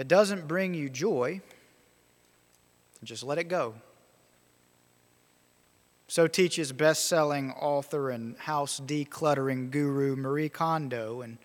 It 0.00 0.08
doesn't 0.08 0.48
bring 0.48 0.72
you 0.72 0.88
joy, 0.88 1.42
just 3.04 3.22
let 3.22 3.36
it 3.36 3.48
go. 3.48 3.74
So 6.08 6.26
teaches 6.26 6.72
best 6.72 7.04
selling 7.04 7.50
author 7.50 8.08
and 8.08 8.34
house 8.38 8.80
decluttering 8.80 9.70
guru 9.70 10.16
Marie 10.16 10.48
Kondo 10.48 11.20
in 11.20 11.36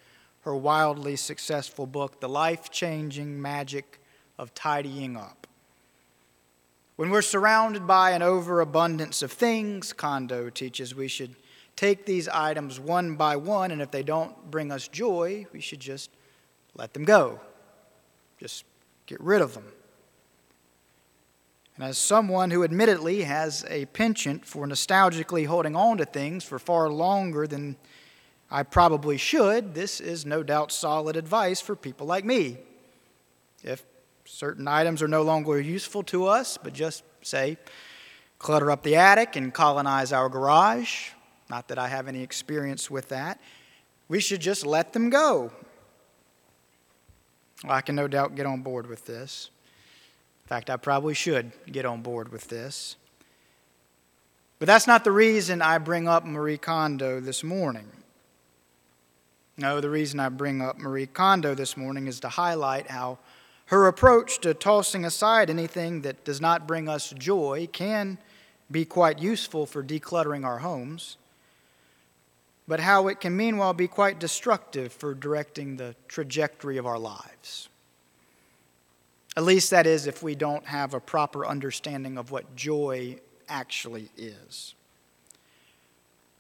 her 0.44 0.55
wildly 0.55 1.18
successful 1.18 1.86
book, 1.86 2.21
The 2.21 2.29
Life 2.29 2.71
Changing 2.71 3.41
Magic 3.41 3.99
of 4.39 4.54
Tidying 4.54 5.17
Up. 5.17 5.47
When 6.95 7.09
we're 7.09 7.23
surrounded 7.23 7.85
by 7.85 8.11
an 8.11 8.21
overabundance 8.21 9.21
of 9.21 9.33
things, 9.33 9.91
Kondo 9.91 10.49
teaches 10.49 10.95
we 10.95 11.09
should 11.09 11.35
take 11.75 12.05
these 12.05 12.29
items 12.29 12.79
one 12.79 13.17
by 13.17 13.35
one, 13.35 13.71
and 13.71 13.81
if 13.81 13.91
they 13.91 14.01
don't 14.01 14.49
bring 14.49 14.71
us 14.71 14.87
joy, 14.87 15.45
we 15.51 15.59
should 15.59 15.81
just 15.81 16.09
let 16.73 16.93
them 16.93 17.03
go. 17.03 17.41
Just 18.39 18.65
get 19.05 19.20
rid 19.21 19.41
of 19.41 19.54
them. 19.54 19.65
And 21.75 21.83
as 21.83 21.97
someone 21.97 22.51
who 22.51 22.64
admittedly 22.64 23.23
has 23.23 23.65
a 23.69 23.86
penchant 23.87 24.46
for 24.46 24.65
nostalgically 24.65 25.46
holding 25.46 25.75
on 25.75 25.97
to 25.97 26.05
things 26.05 26.43
for 26.43 26.57
far 26.57 26.89
longer 26.89 27.47
than 27.47 27.75
I 28.50 28.63
probably 28.63 29.18
should, 29.18 29.74
this 29.74 30.00
is 30.00 30.25
no 30.25 30.41
doubt 30.41 30.71
solid 30.71 31.18
advice 31.18 31.60
for 31.60 31.75
people 31.75 32.08
like 32.08 32.23
me. 32.23 32.58
If 33.63 33.83
certain 34.23 34.67
items 34.67 35.02
are 35.02 35.08
no 35.08 35.23
longer 35.23 35.59
useful 35.59 36.03
to 36.03 36.27
us, 36.27 36.58
but 36.58 36.73
just 36.73 37.03
say, 37.22 37.58
clutter 38.39 38.72
up 38.72 38.83
the 38.83 38.95
attic 38.95 39.36
and 39.36 39.53
colonize 39.53 40.13
our 40.13 40.30
garage, 40.30 41.09
not 41.49 41.67
that 41.67 41.77
I 41.77 41.89
have 41.89 42.08
any 42.08 42.22
experience 42.22 42.89
with 42.89 43.09
that, 43.09 43.39
we 44.08 44.19
should 44.19 44.39
just 44.39 44.66
let 44.66 44.94
them 44.94 45.09
go. 45.09 45.52
Well, 47.66 47.75
I 47.75 47.81
can 47.81 47.95
no 47.95 48.08
doubt 48.08 48.36
get 48.36 48.45
on 48.45 48.61
board 48.61 48.86
with 48.86 49.05
this. 49.05 49.50
In 50.44 50.50
fact, 50.50 50.69
I 50.69 50.78
probably 50.78 51.16
should 51.16 51.52
get 51.72 51.83
on 51.83 52.03
board 52.03 52.31
with 52.31 52.47
this. 52.47 52.95
But 54.59 54.67
that's 54.67 54.85
not 54.85 55.03
the 55.03 55.11
reason 55.11 55.63
I 55.63 55.80
bring 55.80 56.08
up 56.08 56.25
Marie 56.25 56.59
Kondo 56.59 57.19
this 57.19 57.43
morning. 57.43 57.88
No, 59.58 59.81
the 59.81 59.89
reason 59.89 60.19
I 60.19 60.30
bring 60.30 60.61
up 60.61 60.77
Marie 60.77 61.08
Kondo 61.08 61.55
this 61.55 61.75
morning 61.75 62.05
is 62.05 62.19
to 62.19 62.30
highlight 62.30 62.91
how 62.91 63.17
her 63.67 63.88
approach 63.88 64.41
to 64.41 64.53
tossing 64.53 65.03
aside 65.03 65.49
anything 65.49 66.02
that 66.02 66.23
does 66.23 66.39
not 66.39 66.67
bring 66.67 66.88
us 66.88 67.09
joy 67.17 67.67
can 67.71 68.19
be 68.69 68.86
quite 68.86 69.17
useful 69.17 69.66
for 69.66 69.83
decluttering 69.83 70.45
our 70.45 70.59
homes, 70.59 71.17
but 72.67 72.80
how 72.80 73.08
it 73.08 73.19
can 73.19 73.35
meanwhile 73.35 73.73
be 73.73 73.88
quite 73.88 74.19
destructive 74.19 74.91
for 74.91 75.13
directing 75.13 75.77
the 75.77 75.95
trajectory 76.08 76.77
of 76.77 76.85
our 76.85 76.99
lives. 76.99 77.69
At 79.38 79.44
least 79.44 79.69
that 79.71 79.85
is 79.85 80.08
if 80.08 80.23
we 80.23 80.33
don't 80.33 80.66
have 80.66 80.93
a 80.93 80.99
proper 80.99 81.45
understanding 81.45 82.17
of 82.17 82.31
what 82.31 82.55
joy 82.55 83.17
actually 83.47 84.09
is. 84.17 84.73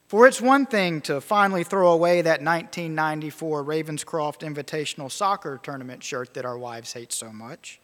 For 0.07 0.27
it's 0.27 0.39
one 0.39 0.65
thing 0.65 1.01
to 1.01 1.19
finally 1.19 1.63
throw 1.63 1.91
away 1.91 2.21
that 2.21 2.41
1994 2.41 3.63
Ravenscroft 3.63 4.39
Invitational 4.41 5.11
Soccer 5.11 5.59
Tournament 5.61 6.03
shirt 6.03 6.35
that 6.35 6.45
our 6.45 6.57
wives 6.57 6.93
hate 6.93 7.11
so 7.11 7.31
much. 7.31 7.79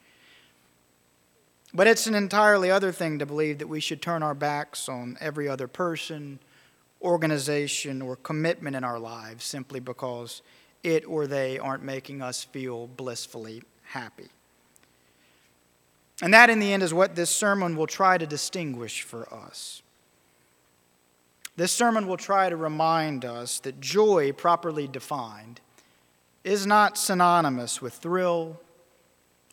But 1.74 1.88
it's 1.88 2.06
an 2.06 2.16
entirely 2.16 2.70
other 2.70 2.92
thing 2.92 3.20
to 3.20 3.26
believe 3.26 3.58
that 3.60 3.68
we 3.68 3.80
should 3.80 4.02
turn 4.02 4.24
our 4.24 4.36
backs 4.36 4.88
on 4.88 5.18
every 5.20 5.48
other 5.48 5.68
person, 5.68 6.40
organization, 7.02 8.02
or 8.02 8.16
commitment 8.16 8.76
in 8.76 8.84
our 8.84 9.00
lives 9.00 9.44
simply 9.44 9.80
because 9.80 10.42
it 10.84 11.06
or 11.06 11.28
they 11.28 11.60
aren't 11.60 11.84
making 11.84 12.22
us 12.22 12.44
feel 12.44 12.88
blissfully 12.88 13.64
happy. 13.84 14.30
And 16.22 16.34
that, 16.34 16.50
in 16.50 16.60
the 16.60 16.72
end, 16.72 16.84
is 16.84 16.94
what 16.94 17.16
this 17.16 17.30
sermon 17.30 17.76
will 17.76 17.88
try 17.88 18.18
to 18.18 18.28
distinguish 18.28 19.02
for 19.02 19.32
us. 19.34 19.82
This 21.56 21.72
sermon 21.72 22.08
will 22.08 22.18
try 22.18 22.50
to 22.50 22.56
remind 22.56 23.26
us 23.26 23.60
that 23.60 23.82
joy, 23.82 24.32
properly 24.32 24.88
defined, 24.88 25.60
is 26.44 26.66
not 26.66 26.98
synonymous 26.98 27.82
with 27.82 27.94
thrill 27.94 28.60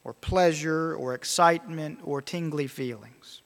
or 0.05 0.13
pleasure 0.15 0.95
or 0.95 1.15
excitement 1.15 1.99
or 2.03 2.23
tingly 2.23 2.67
feelings. 2.67 3.43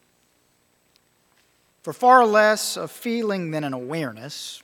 For 1.83 1.93
far 1.93 2.25
less 2.25 2.77
a 2.77 2.87
feeling 2.87 3.51
than 3.51 3.65
an 3.65 3.73
awareness, 3.73 4.63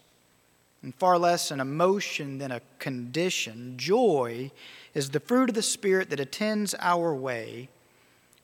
and 0.82 0.94
far 0.94 1.18
less 1.18 1.50
an 1.50 1.60
emotion 1.60 2.38
than 2.38 2.52
a 2.52 2.62
condition, 2.78 3.74
joy 3.76 4.52
is 4.94 5.10
the 5.10 5.20
fruit 5.20 5.48
of 5.48 5.54
the 5.54 5.62
Spirit 5.62 6.10
that 6.10 6.20
attends 6.20 6.74
our 6.78 7.12
way 7.12 7.68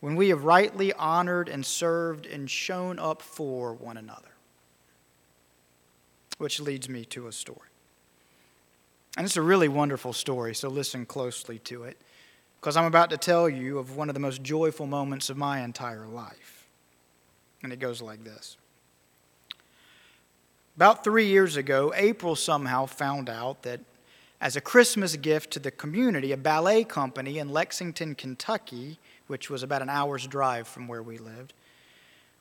when 0.01 0.17
we 0.17 0.29
have 0.31 0.45
rightly 0.45 0.93
honored 0.93 1.49
and 1.49 1.65
served 1.65 2.27
and 2.27 2.51
shown 2.51 2.99
up 2.99 3.23
for 3.23 3.73
one 3.73 3.97
another 3.97 4.35
which 6.39 6.61
leads 6.61 6.89
me 6.89 7.05
to 7.07 7.27
a 7.27 7.33
story. 7.33 7.69
And 9.17 9.25
it's 9.25 9.37
a 9.37 9.43
really 9.43 9.69
wonderful 9.69 10.13
story, 10.13 10.55
so 10.55 10.69
listen 10.69 11.07
closely 11.07 11.59
to 11.61 11.85
it, 11.85 11.97
because 12.61 12.77
I'm 12.77 12.85
about 12.85 13.11
to 13.11 13.17
tell 13.17 13.49
you 13.49 13.79
of 13.79 13.97
one 13.97 14.09
of 14.11 14.15
the 14.15 14.21
most 14.21 14.43
joyful 14.43 14.87
moments 14.87 15.31
of 15.31 15.37
my 15.37 15.63
entire 15.63 16.07
life. 16.07 16.67
And 17.63 17.73
it 17.73 17.79
goes 17.79 18.03
like 18.03 18.25
this. 18.25 18.57
About 20.77 21.05
three 21.05 21.27
years 21.27 21.57
ago, 21.57 21.93
April 21.97 22.35
somehow 22.35 22.87
found 22.87 23.29
out 23.29 23.63
that 23.63 23.81
as 24.41 24.57
a 24.57 24.61
Christmas 24.61 25.15
gift 25.17 25.53
to 25.53 25.59
the 25.59 25.71
community, 25.71 26.33
a 26.33 26.37
ballet 26.37 26.85
company 26.85 27.39
in 27.39 27.49
Lexington, 27.49 28.15
Kentucky, 28.15 28.99
which 29.29 29.49
was 29.49 29.63
about 29.63 29.83
an 29.83 29.89
hour's 29.89 30.27
drive 30.27 30.67
from 30.67 30.89
where 30.89 31.03
we 31.03 31.17
lived, 31.17 31.55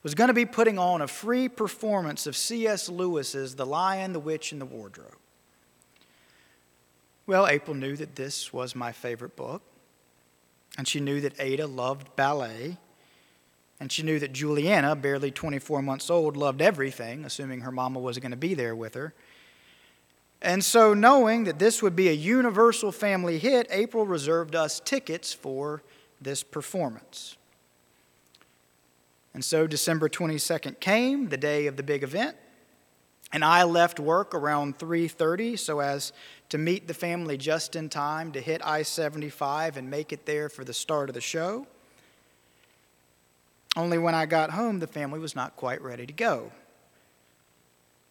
was 0.02 0.16
going 0.16 0.28
to 0.28 0.34
be 0.34 0.46
putting 0.46 0.78
on 0.78 1.02
a 1.02 1.08
free 1.08 1.48
performance 1.48 2.28
of 2.28 2.36
C.S. 2.36 2.90
Lewis's 2.90 3.56
The 3.56 3.66
Lion, 3.66 4.14
the 4.14 4.20
Witch, 4.20 4.52
and 4.52 4.60
the 4.60 4.66
Wardrobe. 4.66 5.16
Well, 7.26 7.48
April 7.48 7.76
knew 7.76 7.96
that 7.96 8.16
this 8.16 8.52
was 8.52 8.76
my 8.76 8.92
favorite 8.92 9.38
book, 9.38 9.62
and 10.78 10.88
she 10.88 11.00
knew 11.00 11.22
that 11.22 11.40
Ada 11.40 11.68
loved 11.68 12.14
ballet, 12.18 12.78
and 13.84 13.92
she 13.92 14.02
knew 14.02 14.18
that 14.18 14.32
Juliana, 14.32 14.96
barely 14.96 15.30
24 15.30 15.82
months 15.82 16.10
old, 16.10 16.38
loved 16.38 16.62
everything, 16.62 17.26
assuming 17.26 17.60
her 17.60 17.72
mama 17.72 18.00
was 18.00 18.18
going 18.18 18.32
to 18.32 18.38
be 18.38 18.54
there 18.54 18.74
with 18.74 18.94
her. 18.94 19.14
And 20.42 20.64
so, 20.64 20.94
knowing 20.94 21.44
that 21.44 21.60
this 21.60 21.82
would 21.82 21.94
be 21.94 22.08
a 22.08 22.14
universal 22.14 22.94
family 22.94 23.40
hit, 23.40 23.68
April 23.70 24.06
reserved 24.06 24.56
us 24.56 24.80
tickets 24.80 25.34
for 25.34 25.84
this 26.22 26.44
performance. 26.44 27.36
And 29.34 29.44
so 29.44 29.68
December 29.68 30.08
22nd 30.08 30.80
came, 30.80 31.28
the 31.28 31.36
day 31.36 31.68
of 31.68 31.76
the 31.76 31.84
big 31.84 32.04
event, 32.04 32.38
and 33.34 33.44
I 33.44 33.64
left 33.64 34.00
work 34.00 34.34
around 34.34 34.80
3:30 34.80 35.60
so 35.60 35.82
as 35.82 36.14
to 36.48 36.58
meet 36.58 36.88
the 36.88 36.94
family 36.94 37.36
just 37.36 37.76
in 37.76 37.90
time 37.90 38.32
to 38.32 38.40
hit 38.40 38.66
I-75 38.66 39.76
and 39.76 39.90
make 39.90 40.14
it 40.14 40.26
there 40.26 40.48
for 40.48 40.64
the 40.64 40.74
start 40.74 41.10
of 41.10 41.16
the 41.16 41.20
show. 41.20 41.68
Only 43.76 43.98
when 43.98 44.14
I 44.14 44.26
got 44.26 44.52
home 44.52 44.80
the 44.80 44.88
family 44.88 45.20
was 45.20 45.36
not 45.36 45.56
quite 45.56 45.82
ready 45.82 46.06
to 46.06 46.14
go. 46.14 46.52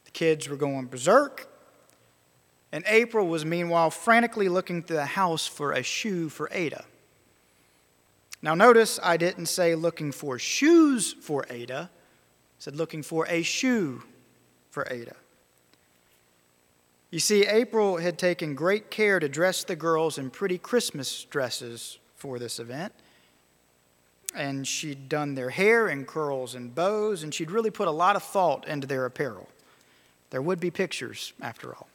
The 0.04 0.10
kids 0.10 0.48
were 0.48 0.56
going 0.56 0.86
berserk, 0.86 1.48
and 2.72 2.84
April 2.86 3.28
was 3.28 3.44
meanwhile 3.44 3.90
frantically 3.90 4.48
looking 4.48 4.82
through 4.82 4.96
the 4.96 5.06
house 5.06 5.46
for 5.46 5.72
a 5.72 5.82
shoe 5.82 6.28
for 6.28 6.48
Ada. 6.52 6.84
Now, 8.40 8.54
notice 8.54 8.98
I 9.02 9.16
didn't 9.16 9.46
say 9.46 9.76
looking 9.76 10.10
for 10.10 10.38
shoes 10.38 11.12
for 11.12 11.46
Ada, 11.48 11.90
I 11.92 11.98
said 12.58 12.74
looking 12.74 13.02
for 13.02 13.26
a 13.28 13.42
shoe 13.42 14.02
for 14.70 14.86
Ada. 14.90 15.14
You 17.12 17.20
see, 17.20 17.46
April 17.46 17.98
had 17.98 18.18
taken 18.18 18.54
great 18.54 18.90
care 18.90 19.20
to 19.20 19.28
dress 19.28 19.64
the 19.64 19.76
girls 19.76 20.16
in 20.18 20.30
pretty 20.30 20.58
Christmas 20.58 21.24
dresses 21.24 21.98
for 22.16 22.38
this 22.38 22.58
event. 22.58 22.92
And 24.34 24.66
she'd 24.66 25.08
done 25.08 25.34
their 25.34 25.50
hair 25.50 25.88
in 25.88 26.06
curls 26.06 26.54
and 26.54 26.74
bows, 26.74 27.22
and 27.22 27.34
she'd 27.34 27.50
really 27.50 27.70
put 27.70 27.88
a 27.88 27.92
lot 27.92 28.16
of 28.16 28.22
thought 28.22 28.66
into 28.66 28.86
their 28.86 29.04
apparel. 29.04 29.48
There 30.30 30.40
would 30.40 30.60
be 30.60 30.70
pictures, 30.70 31.34
after 31.40 31.74
all. 31.74 31.88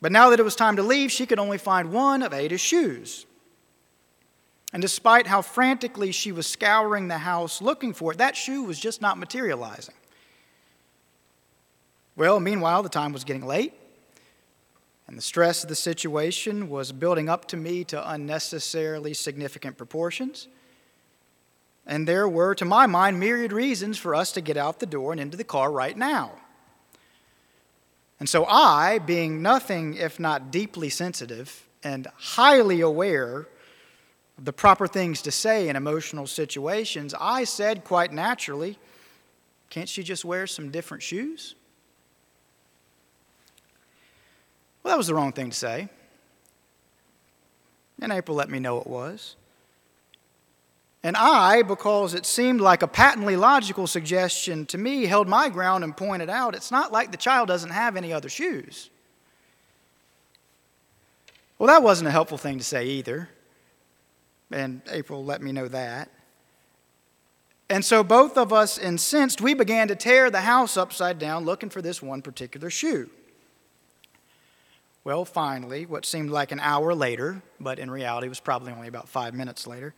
But 0.00 0.12
now 0.12 0.30
that 0.30 0.40
it 0.40 0.44
was 0.44 0.56
time 0.56 0.76
to 0.76 0.82
leave, 0.82 1.10
she 1.10 1.26
could 1.26 1.38
only 1.38 1.58
find 1.58 1.92
one 1.92 2.22
of 2.22 2.32
Ada's 2.32 2.60
shoes. 2.60 3.26
And 4.72 4.80
despite 4.80 5.26
how 5.26 5.42
frantically 5.42 6.12
she 6.12 6.32
was 6.32 6.46
scouring 6.46 7.08
the 7.08 7.18
house 7.18 7.60
looking 7.60 7.92
for 7.92 8.12
it, 8.12 8.18
that 8.18 8.36
shoe 8.36 8.62
was 8.62 8.78
just 8.78 9.02
not 9.02 9.18
materializing. 9.18 9.94
Well, 12.16 12.40
meanwhile, 12.40 12.82
the 12.82 12.88
time 12.88 13.12
was 13.12 13.24
getting 13.24 13.46
late, 13.46 13.74
and 15.12 15.18
the 15.18 15.22
stress 15.22 15.62
of 15.62 15.68
the 15.68 15.74
situation 15.74 16.70
was 16.70 16.90
building 16.90 17.28
up 17.28 17.46
to 17.48 17.56
me 17.58 17.84
to 17.84 18.10
unnecessarily 18.10 19.12
significant 19.12 19.76
proportions. 19.76 20.48
And 21.86 22.08
there 22.08 22.26
were, 22.26 22.54
to 22.54 22.64
my 22.64 22.86
mind, 22.86 23.20
myriad 23.20 23.52
reasons 23.52 23.98
for 23.98 24.14
us 24.14 24.32
to 24.32 24.40
get 24.40 24.56
out 24.56 24.80
the 24.80 24.86
door 24.86 25.12
and 25.12 25.20
into 25.20 25.36
the 25.36 25.44
car 25.44 25.70
right 25.70 25.94
now. 25.94 26.32
And 28.20 28.26
so 28.26 28.46
I, 28.46 29.00
being 29.00 29.42
nothing 29.42 29.96
if 29.96 30.18
not 30.18 30.50
deeply 30.50 30.88
sensitive, 30.88 31.68
and 31.84 32.06
highly 32.16 32.80
aware 32.80 33.48
of 34.38 34.46
the 34.46 34.52
proper 34.54 34.86
things 34.86 35.20
to 35.20 35.30
say 35.30 35.68
in 35.68 35.76
emotional 35.76 36.26
situations, 36.26 37.14
I 37.20 37.44
said 37.44 37.84
quite 37.84 38.14
naturally, 38.14 38.78
Can't 39.68 39.90
she 39.90 40.02
just 40.02 40.24
wear 40.24 40.46
some 40.46 40.70
different 40.70 41.02
shoes? 41.02 41.54
Well, 44.70 44.80
that 44.92 44.98
was 44.98 45.06
the 45.06 45.14
wrong 45.14 45.32
thing 45.32 45.48
to 45.48 45.56
say. 45.56 45.88
And 48.02 48.12
April 48.12 48.36
let 48.36 48.50
me 48.50 48.58
know 48.58 48.78
it 48.78 48.86
was. 48.86 49.36
And 51.02 51.16
I, 51.16 51.62
because 51.62 52.12
it 52.12 52.26
seemed 52.26 52.60
like 52.60 52.82
a 52.82 52.86
patently 52.86 53.34
logical 53.34 53.86
suggestion 53.86 54.66
to 54.66 54.76
me, 54.76 55.06
held 55.06 55.28
my 55.28 55.48
ground 55.48 55.82
and 55.82 55.96
pointed 55.96 56.28
out 56.28 56.54
it's 56.54 56.70
not 56.70 56.92
like 56.92 57.10
the 57.10 57.16
child 57.16 57.48
doesn't 57.48 57.70
have 57.70 57.96
any 57.96 58.12
other 58.12 58.28
shoes. 58.28 58.90
Well, 61.58 61.68
that 61.68 61.82
wasn't 61.82 62.08
a 62.08 62.10
helpful 62.10 62.36
thing 62.36 62.58
to 62.58 62.64
say 62.64 62.84
either. 62.84 63.30
And 64.50 64.82
April 64.90 65.24
let 65.24 65.40
me 65.40 65.52
know 65.52 65.68
that. 65.68 66.10
And 67.70 67.82
so 67.82 68.04
both 68.04 68.36
of 68.36 68.52
us, 68.52 68.76
incensed, 68.76 69.40
we 69.40 69.54
began 69.54 69.88
to 69.88 69.96
tear 69.96 70.30
the 70.30 70.42
house 70.42 70.76
upside 70.76 71.18
down 71.18 71.46
looking 71.46 71.70
for 71.70 71.80
this 71.80 72.02
one 72.02 72.20
particular 72.20 72.68
shoe. 72.68 73.08
Well, 75.04 75.24
finally, 75.24 75.84
what 75.84 76.06
seemed 76.06 76.30
like 76.30 76.52
an 76.52 76.60
hour 76.60 76.94
later, 76.94 77.42
but 77.58 77.80
in 77.80 77.90
reality 77.90 78.28
was 78.28 78.38
probably 78.38 78.72
only 78.72 78.86
about 78.86 79.08
five 79.08 79.34
minutes 79.34 79.66
later, 79.66 79.94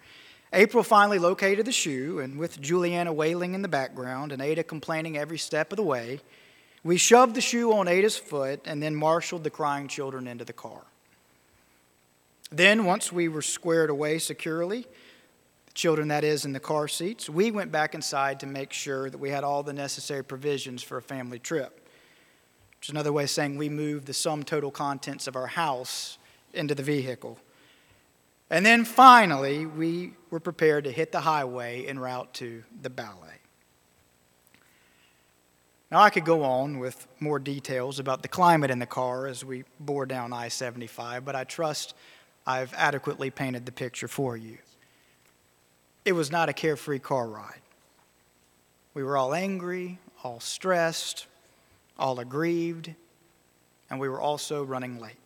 April 0.50 0.82
finally 0.82 1.18
located 1.18 1.66
the 1.66 1.72
shoe, 1.72 2.20
and 2.20 2.38
with 2.38 2.58
Juliana 2.60 3.12
wailing 3.12 3.54
in 3.54 3.60
the 3.60 3.68
background 3.68 4.32
and 4.32 4.40
Ada 4.40 4.62
complaining 4.62 5.18
every 5.18 5.36
step 5.36 5.72
of 5.72 5.76
the 5.76 5.82
way, 5.82 6.20
we 6.82 6.96
shoved 6.96 7.34
the 7.34 7.42
shoe 7.42 7.72
on 7.72 7.86
Ada's 7.86 8.16
foot 8.16 8.60
and 8.64 8.82
then 8.82 8.94
marshaled 8.94 9.44
the 9.44 9.50
crying 9.50 9.88
children 9.88 10.26
into 10.26 10.44
the 10.44 10.52
car. 10.52 10.82
Then, 12.50 12.86
once 12.86 13.12
we 13.12 13.28
were 13.28 13.42
squared 13.42 13.90
away 13.90 14.18
securely, 14.18 14.86
the 15.66 15.72
children, 15.74 16.08
that 16.08 16.24
is, 16.24 16.46
in 16.46 16.52
the 16.52 16.60
car 16.60 16.88
seats, 16.88 17.28
we 17.28 17.50
went 17.50 17.72
back 17.72 17.94
inside 17.94 18.40
to 18.40 18.46
make 18.46 18.72
sure 18.72 19.10
that 19.10 19.18
we 19.18 19.30
had 19.30 19.44
all 19.44 19.62
the 19.62 19.72
necessary 19.72 20.22
provisions 20.22 20.82
for 20.82 20.96
a 20.96 21.02
family 21.02 21.38
trip. 21.38 21.83
Is 22.84 22.90
another 22.90 23.14
way 23.14 23.22
of 23.22 23.30
saying 23.30 23.56
we 23.56 23.70
moved 23.70 24.04
the 24.06 24.12
sum 24.12 24.42
total 24.42 24.70
contents 24.70 25.26
of 25.26 25.36
our 25.36 25.46
house 25.46 26.18
into 26.52 26.74
the 26.74 26.82
vehicle. 26.82 27.38
And 28.50 28.66
then 28.66 28.84
finally, 28.84 29.64
we 29.64 30.12
were 30.28 30.38
prepared 30.38 30.84
to 30.84 30.92
hit 30.92 31.10
the 31.10 31.20
highway 31.20 31.86
en 31.86 31.98
route 31.98 32.34
to 32.34 32.62
the 32.82 32.90
ballet. 32.90 33.38
Now, 35.90 36.00
I 36.00 36.10
could 36.10 36.26
go 36.26 36.42
on 36.42 36.78
with 36.78 37.08
more 37.20 37.38
details 37.38 37.98
about 37.98 38.20
the 38.20 38.28
climate 38.28 38.70
in 38.70 38.80
the 38.80 38.86
car 38.86 39.28
as 39.28 39.46
we 39.46 39.64
bore 39.80 40.04
down 40.04 40.34
I 40.34 40.48
75, 40.48 41.24
but 41.24 41.34
I 41.34 41.44
trust 41.44 41.94
I've 42.46 42.74
adequately 42.74 43.30
painted 43.30 43.64
the 43.64 43.72
picture 43.72 44.08
for 44.08 44.36
you. 44.36 44.58
It 46.04 46.12
was 46.12 46.30
not 46.30 46.50
a 46.50 46.52
carefree 46.52 46.98
car 46.98 47.28
ride. 47.28 47.62
We 48.92 49.02
were 49.02 49.16
all 49.16 49.32
angry, 49.32 50.00
all 50.22 50.38
stressed, 50.38 51.28
all 51.98 52.18
aggrieved, 52.20 52.94
and 53.90 54.00
we 54.00 54.08
were 54.08 54.20
also 54.20 54.64
running 54.64 55.00
late. 55.00 55.16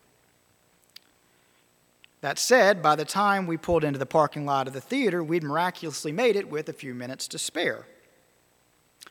That 2.20 2.38
said, 2.38 2.82
by 2.82 2.97
the 2.97 3.05
time 3.05 3.47
we 3.47 3.56
pulled 3.56 3.85
into 3.85 3.99
the 3.99 4.06
parking 4.06 4.44
lot 4.44 4.67
of 4.67 4.75
the 4.75 4.81
theater, 4.81 5.23
we'd 5.23 5.44
miraculously 5.44 6.11
made 6.11 6.35
it 6.35 6.50
with 6.50 6.69
a 6.69 6.73
few 6.73 6.94
minutes 6.94 7.29
to 7.29 7.38
spare. 7.38 7.87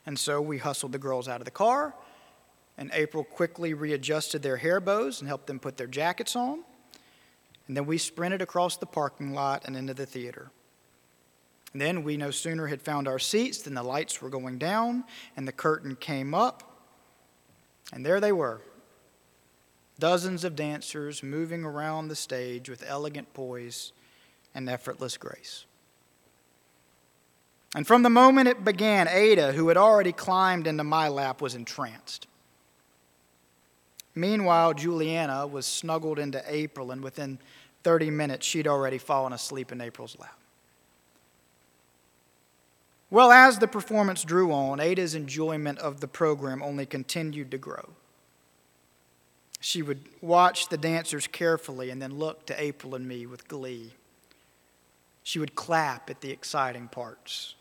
And 0.06 0.19
so 0.19 0.42
we 0.42 0.57
hustled 0.57 0.92
the 0.92 0.98
girls 0.98 1.27
out 1.27 1.39
of 1.39 1.45
the 1.45 1.51
car, 1.51 1.95
and 2.77 2.92
April 2.94 3.24
quickly 3.24 3.74
readjusted 3.74 4.44
their 4.44 4.57
hair 4.57 4.80
bows 4.80 5.21
and 5.21 5.27
helped 5.27 5.48
them 5.48 5.60
put 5.60 5.77
their 5.77 5.88
jackets 5.88 6.36
on. 6.36 6.63
And 7.68 7.75
then 7.75 7.86
we 7.86 7.98
sprinted 7.98 8.42
across 8.42 8.77
the 8.77 8.86
parking 8.86 9.33
lot 9.33 9.63
and 9.65 9.75
into 9.75 9.94
the 9.94 10.06
theater. 10.06 10.51
And 11.74 11.81
then 11.81 12.03
we 12.03 12.18
no 12.18 12.31
sooner 12.31 12.68
had 12.68 12.81
found 12.81 13.07
our 13.07 13.19
seats 13.19 13.60
than 13.60 13.74
the 13.74 13.83
lights 13.83 14.21
were 14.21 14.30
going 14.30 14.57
down 14.57 15.03
and 15.36 15.48
the 15.48 15.51
curtain 15.51 15.95
came 15.95 16.33
up. 16.33 16.67
And 17.94 18.06
there 18.06 18.19
they 18.19 18.31
were, 18.31 18.62
dozens 20.00 20.44
of 20.44 20.56
dancers 20.56 21.24
moving 21.24 21.63
around 21.63 22.07
the 22.07 22.16
stage 22.16 22.69
with 22.69 22.84
elegant 22.88 23.34
poise 23.34 23.94
and 24.54 24.69
effortless 24.69 25.18
grace. 25.18 25.66
And 27.75 27.86
from 27.86 28.04
the 28.04 28.10
moment 28.10 28.48
it 28.48 28.63
began, 28.63 29.07
Ada, 29.07 29.54
who 29.54 29.68
had 29.68 29.78
already 29.78 30.12
climbed 30.12 30.68
into 30.68 30.84
my 30.84 31.07
lap, 31.07 31.42
was 31.42 31.56
entranced. 31.56 32.28
Meanwhile, 34.16 34.74
Juliana 34.74 35.45
was 35.45 35.66
snuggled 35.66 36.18
into 36.18 36.44
April, 36.48 36.92
and 36.92 37.04
within 37.04 37.38
30 37.84 38.10
minutes, 38.10 38.48
she'd 38.48 38.68
already 38.68 38.98
fallen 38.98 39.31
asleep 39.31 39.72
in 39.72 39.80
April's 39.80 40.18
lap. 40.18 40.38
Well, 43.09 43.31
as 43.31 43.59
the 43.59 43.68
performance 43.68 44.24
drew 44.24 44.51
on, 44.51 44.80
Ada's 44.80 45.15
enjoyment 45.15 45.80
of 45.80 46.01
the 46.01 46.07
program 46.07 46.62
only 46.62 46.86
continued 46.86 47.51
to 47.51 47.57
grow. 47.57 47.89
She 49.62 49.81
would 49.81 50.01
watch 50.21 50.68
the 50.68 50.77
dancers 50.77 51.25
carefully 51.27 51.89
and 51.89 52.01
then 52.01 52.19
look 52.19 52.45
to 52.48 52.62
April 52.62 52.95
and 52.95 53.07
me 53.07 53.25
with 53.25 53.48
glee. 53.48 53.94
She 55.24 55.39
would 55.39 55.56
clap 55.56 56.09
at 56.09 56.21
the 56.21 56.31
exciting 56.31 56.89
parts. 56.89 57.56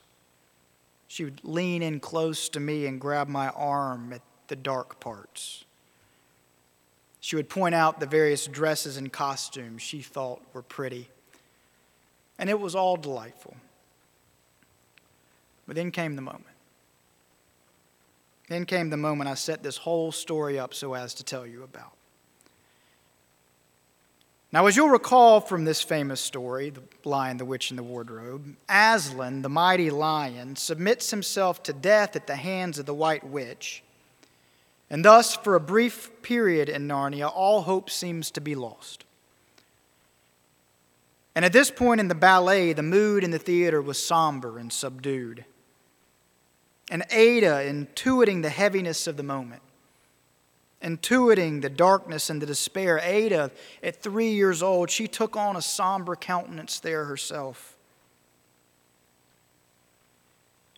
She 1.09 1.25
would 1.25 1.41
lean 1.45 1.83
in 1.83 2.01
close 2.01 2.49
to 2.51 2.61
me 2.61 2.87
and 2.87 3.01
grab 3.01 3.29
my 3.29 3.49
arm 3.51 4.13
at 4.13 4.23
the 4.49 4.57
dark 4.57 5.01
parts. 5.01 5.65
She 7.21 7.37
would 7.37 7.49
point 7.49 7.75
out 7.75 7.99
the 7.99 8.07
various 8.07 8.47
dresses 8.47 8.97
and 8.97 9.13
costumes 9.13 9.83
she 9.83 10.01
thought 10.03 10.43
were 10.53 10.63
pretty. 10.63 11.09
And 12.39 12.51
it 12.51 12.61
was 12.61 12.75
all 12.75 12.97
delightful. 12.97 13.57
But 15.67 15.77
then 15.77 15.91
came 15.91 16.15
the 16.17 16.23
moment. 16.23 16.47
Then 18.49 18.65
came 18.65 18.91
the 18.91 18.97
moment 18.97 19.29
I 19.29 19.35
set 19.35 19.63
this 19.63 19.77
whole 19.77 20.13
story 20.13 20.59
up 20.59 20.73
so 20.73 20.95
as 20.95 21.15
to 21.15 21.25
tell 21.25 21.47
you 21.47 21.65
about. 21.65 21.93
Now, 24.53 24.67
as 24.67 24.77
you'll 24.77 24.89
recall 24.89 25.41
from 25.41 25.65
this 25.65 25.83
famous 25.83 26.21
story, 26.21 26.71
The 26.71 26.83
Lion, 27.05 27.37
the 27.37 27.45
Witch, 27.45 27.71
and 27.71 27.79
the 27.79 27.83
Wardrobe, 27.83 28.55
Aslan, 28.69 29.43
the 29.43 29.49
mighty 29.49 29.91
lion, 29.91 30.55
submits 30.55 31.11
himself 31.11 31.63
to 31.65 31.73
death 31.73 32.15
at 32.15 32.29
the 32.29 32.37
hands 32.37 32.79
of 32.79 32.87
the 32.87 32.95
White 32.95 33.25
Witch. 33.25 33.83
And 34.89 35.05
thus, 35.05 35.35
for 35.35 35.57
a 35.57 35.61
brief 35.61 36.23
period 36.23 36.69
in 36.69 36.87
Narnia, 36.87 37.31
all 37.35 37.63
hope 37.63 37.91
seems 37.91 38.31
to 38.31 38.41
be 38.41 38.55
lost. 38.55 39.05
And 41.35 41.45
at 41.45 41.53
this 41.53 41.73
point 41.73 42.01
in 42.01 42.07
the 42.07 42.15
ballet, 42.15 42.73
the 42.73 42.85
mood 42.85 43.25
in 43.25 43.33
the 43.33 43.39
theater 43.39 43.83
was 43.83 44.03
somber 44.03 44.59
and 44.59 44.73
subdued 44.73 45.45
and 46.91 47.05
Ada 47.11 47.65
intuiting 47.65 48.43
the 48.43 48.49
heaviness 48.49 49.07
of 49.07 49.17
the 49.17 49.23
moment, 49.23 49.63
intuiting 50.83 51.61
the 51.61 51.69
darkness 51.69 52.31
and 52.31 52.41
the 52.41 52.47
despair. 52.47 53.01
Ada, 53.03 53.51
at 53.83 54.03
three 54.03 54.33
years 54.33 54.63
old, 54.63 54.91
she 54.91 55.09
took 55.09 55.37
on 55.37 55.57
a 55.57 55.63
somber 55.63 56.15
countenance 56.15 56.79
there 56.79 57.05
herself. 57.07 57.77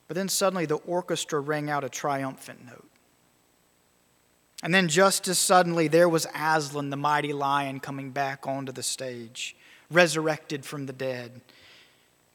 But 0.06 0.14
then 0.14 0.30
suddenly 0.30 0.64
the 0.64 0.76
orchestra 0.76 1.40
rang 1.40 1.68
out 1.68 1.84
a 1.84 1.90
triumphant 1.90 2.64
note. 2.64 2.88
And 4.62 4.74
then, 4.74 4.88
just 4.88 5.28
as 5.28 5.38
suddenly, 5.38 5.86
there 5.86 6.08
was 6.08 6.26
Aslan, 6.34 6.90
the 6.90 6.96
mighty 6.96 7.32
lion, 7.32 7.78
coming 7.78 8.10
back 8.10 8.44
onto 8.44 8.72
the 8.72 8.82
stage, 8.82 9.54
resurrected 9.88 10.64
from 10.64 10.86
the 10.86 10.92
dead. 10.92 11.42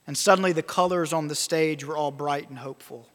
And 0.08 0.18
suddenly, 0.18 0.54
the 0.54 0.64
colors 0.64 1.12
on 1.12 1.28
the 1.28 1.36
stage 1.36 1.84
were 1.84 1.98
all 1.98 2.12
bright 2.12 2.48
and 2.48 2.60
hopeful 2.60 3.08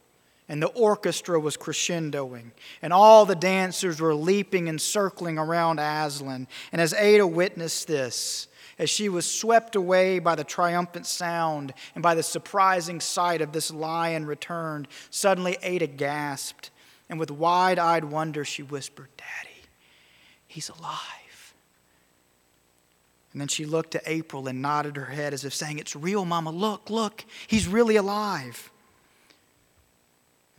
and 0.49 0.61
the 0.61 0.67
orchestra 0.67 1.39
was 1.39 1.55
crescendoing, 1.55 2.51
and 2.81 2.91
all 2.91 3.25
the 3.25 3.35
dancers 3.35 4.01
were 4.01 4.15
leaping 4.15 4.67
and 4.67 4.81
circling 4.81 5.37
around 5.37 5.79
Aslan. 5.79 6.47
And 6.71 6.81
as 6.81 6.93
Ada 6.95 7.27
witnessed 7.27 7.87
this, 7.87 8.47
as 8.79 8.89
she 8.89 9.09
was 9.09 9.29
swept 9.29 9.75
away 9.75 10.17
by 10.17 10.33
the 10.33 10.43
triumphant 10.43 11.05
sound 11.05 11.73
and 11.93 12.01
by 12.01 12.15
the 12.15 12.23
surprising 12.23 12.99
sight 12.99 13.41
of 13.41 13.51
this 13.51 13.69
lion 13.69 14.25
returned, 14.25 14.87
suddenly 15.11 15.55
Ada 15.61 15.85
gasped, 15.85 16.71
and 17.09 17.19
with 17.19 17.29
wide 17.29 17.77
eyed 17.77 18.05
wonder 18.05 18.43
she 18.43 18.63
whispered, 18.63 19.09
Daddy, 19.17 19.67
he's 20.47 20.69
alive. 20.69 21.53
And 23.33 23.39
then 23.39 23.47
she 23.47 23.65
looked 23.65 23.91
to 23.91 24.01
April 24.07 24.47
and 24.47 24.63
nodded 24.63 24.97
her 24.97 25.05
head 25.05 25.35
as 25.35 25.45
if 25.45 25.53
saying, 25.53 25.77
It's 25.77 25.95
real, 25.95 26.25
Mama. 26.25 26.49
Look, 26.49 26.89
look, 26.89 27.23
he's 27.45 27.67
really 27.67 27.97
alive. 27.97 28.71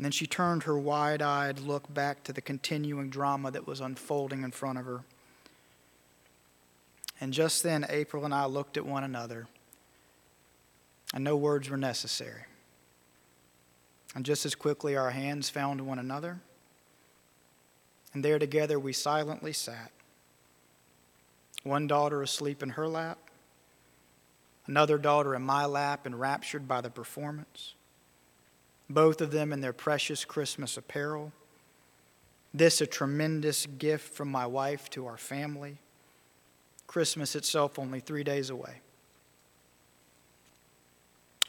And 0.00 0.04
then 0.06 0.12
she 0.12 0.26
turned 0.26 0.62
her 0.62 0.78
wide 0.78 1.20
eyed 1.20 1.58
look 1.58 1.92
back 1.92 2.24
to 2.24 2.32
the 2.32 2.40
continuing 2.40 3.10
drama 3.10 3.50
that 3.50 3.66
was 3.66 3.80
unfolding 3.80 4.42
in 4.42 4.50
front 4.50 4.78
of 4.78 4.86
her. 4.86 5.02
And 7.20 7.34
just 7.34 7.62
then, 7.62 7.84
April 7.86 8.24
and 8.24 8.32
I 8.32 8.46
looked 8.46 8.78
at 8.78 8.86
one 8.86 9.04
another, 9.04 9.46
and 11.12 11.22
no 11.22 11.36
words 11.36 11.68
were 11.68 11.76
necessary. 11.76 12.44
And 14.14 14.24
just 14.24 14.46
as 14.46 14.54
quickly, 14.54 14.96
our 14.96 15.10
hands 15.10 15.50
found 15.50 15.82
one 15.82 15.98
another, 15.98 16.40
and 18.14 18.24
there 18.24 18.38
together 18.38 18.80
we 18.80 18.94
silently 18.94 19.52
sat, 19.52 19.92
One 21.62 21.86
daughter 21.86 22.22
asleep 22.22 22.62
in 22.62 22.70
her 22.70 22.88
lap, 22.88 23.18
another 24.66 24.96
daughter 24.96 25.34
in 25.34 25.42
my 25.42 25.66
lap, 25.66 26.06
enraptured 26.06 26.66
by 26.66 26.80
the 26.80 26.88
performance, 26.88 27.74
both 28.90 29.20
of 29.20 29.30
them 29.30 29.52
in 29.52 29.60
their 29.60 29.72
precious 29.72 30.24
Christmas 30.24 30.76
apparel. 30.76 31.32
This 32.52 32.80
a 32.80 32.86
tremendous 32.86 33.66
gift 33.66 34.12
from 34.12 34.28
my 34.28 34.46
wife 34.46 34.90
to 34.90 35.06
our 35.06 35.16
family. 35.16 35.78
Christmas 36.88 37.36
itself 37.36 37.78
only 37.78 38.00
three 38.00 38.24
days 38.24 38.50
away. 38.50 38.80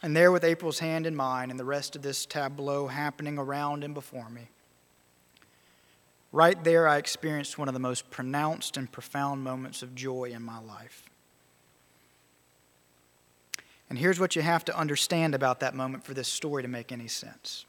And 0.04 0.16
there, 0.16 0.32
with 0.32 0.44
April's 0.44 0.78
hand 0.78 1.06
in 1.06 1.14
mine 1.14 1.50
and 1.50 1.58
the 1.58 1.64
rest 1.64 1.96
of 1.96 2.02
this 2.02 2.26
tableau 2.26 2.86
happening 2.86 3.38
around 3.38 3.82
and 3.84 3.92
before 3.92 4.30
me, 4.30 4.48
right 6.30 6.62
there 6.62 6.86
I 6.88 6.96
experienced 6.96 7.58
one 7.58 7.68
of 7.68 7.74
the 7.74 7.80
most 7.80 8.10
pronounced 8.10 8.76
and 8.76 8.90
profound 8.90 9.42
moments 9.42 9.82
of 9.82 9.94
joy 9.94 10.30
in 10.32 10.42
my 10.42 10.60
life. 10.60 11.04
And 13.92 13.98
here's 13.98 14.18
what 14.18 14.34
you 14.34 14.40
have 14.40 14.64
to 14.64 14.74
understand 14.74 15.34
about 15.34 15.60
that 15.60 15.74
moment 15.74 16.02
for 16.02 16.14
this 16.14 16.26
story 16.26 16.62
to 16.62 16.68
make 16.68 16.92
any 16.92 17.08
sense. 17.08 17.66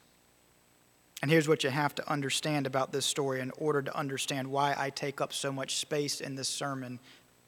And 1.22 1.30
here's 1.30 1.50
what 1.50 1.65
you 1.65 1.70
have 1.70 1.94
to 1.96 2.10
understand 2.10 2.65
about 2.65 2.94
this 2.94 3.06
story 3.06 3.42
in 3.42 3.51
order 3.58 3.82
to 3.82 3.94
understand 3.94 4.50
why 4.50 4.74
I 4.77 4.89
take 4.89 5.20
up 5.20 5.34
so 5.34 5.51
much 5.51 5.75
space 5.75 6.22
in 6.22 6.36
this 6.36 6.48
sermon 6.48 7.00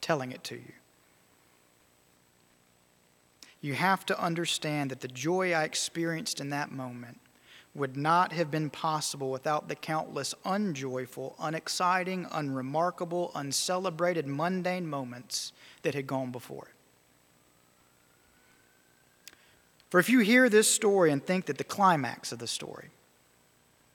telling 0.01 0.33
it 0.33 0.43
to 0.45 0.55
you 0.55 0.73
you 3.65 3.73
have 3.73 4.05
to 4.05 4.21
understand 4.21 4.91
that 4.91 5.01
the 5.01 5.07
joy 5.07 5.51
I 5.51 5.63
experienced 5.63 6.39
in 6.39 6.51
that 6.51 6.71
moment 6.71 7.19
would 7.73 7.97
not 7.97 8.31
have 8.31 8.51
been 8.51 8.69
possible 8.69 9.31
without 9.31 9.67
the 9.67 9.75
countless 9.75 10.35
unjoyful, 10.45 11.35
unexciting, 11.39 12.27
unremarkable, 12.31 13.31
uncelebrated, 13.33 14.27
mundane 14.27 14.85
moments 14.85 15.51
that 15.81 15.95
had 15.95 16.05
gone 16.05 16.31
before 16.31 16.67
it. 16.67 16.74
For 19.89 19.99
if 19.99 20.09
you 20.09 20.19
hear 20.19 20.49
this 20.49 20.69
story 20.69 21.11
and 21.11 21.23
think 21.23 21.45
that 21.45 21.57
the 21.57 21.63
climax 21.63 22.31
of 22.31 22.39
the 22.39 22.47
story, 22.47 22.89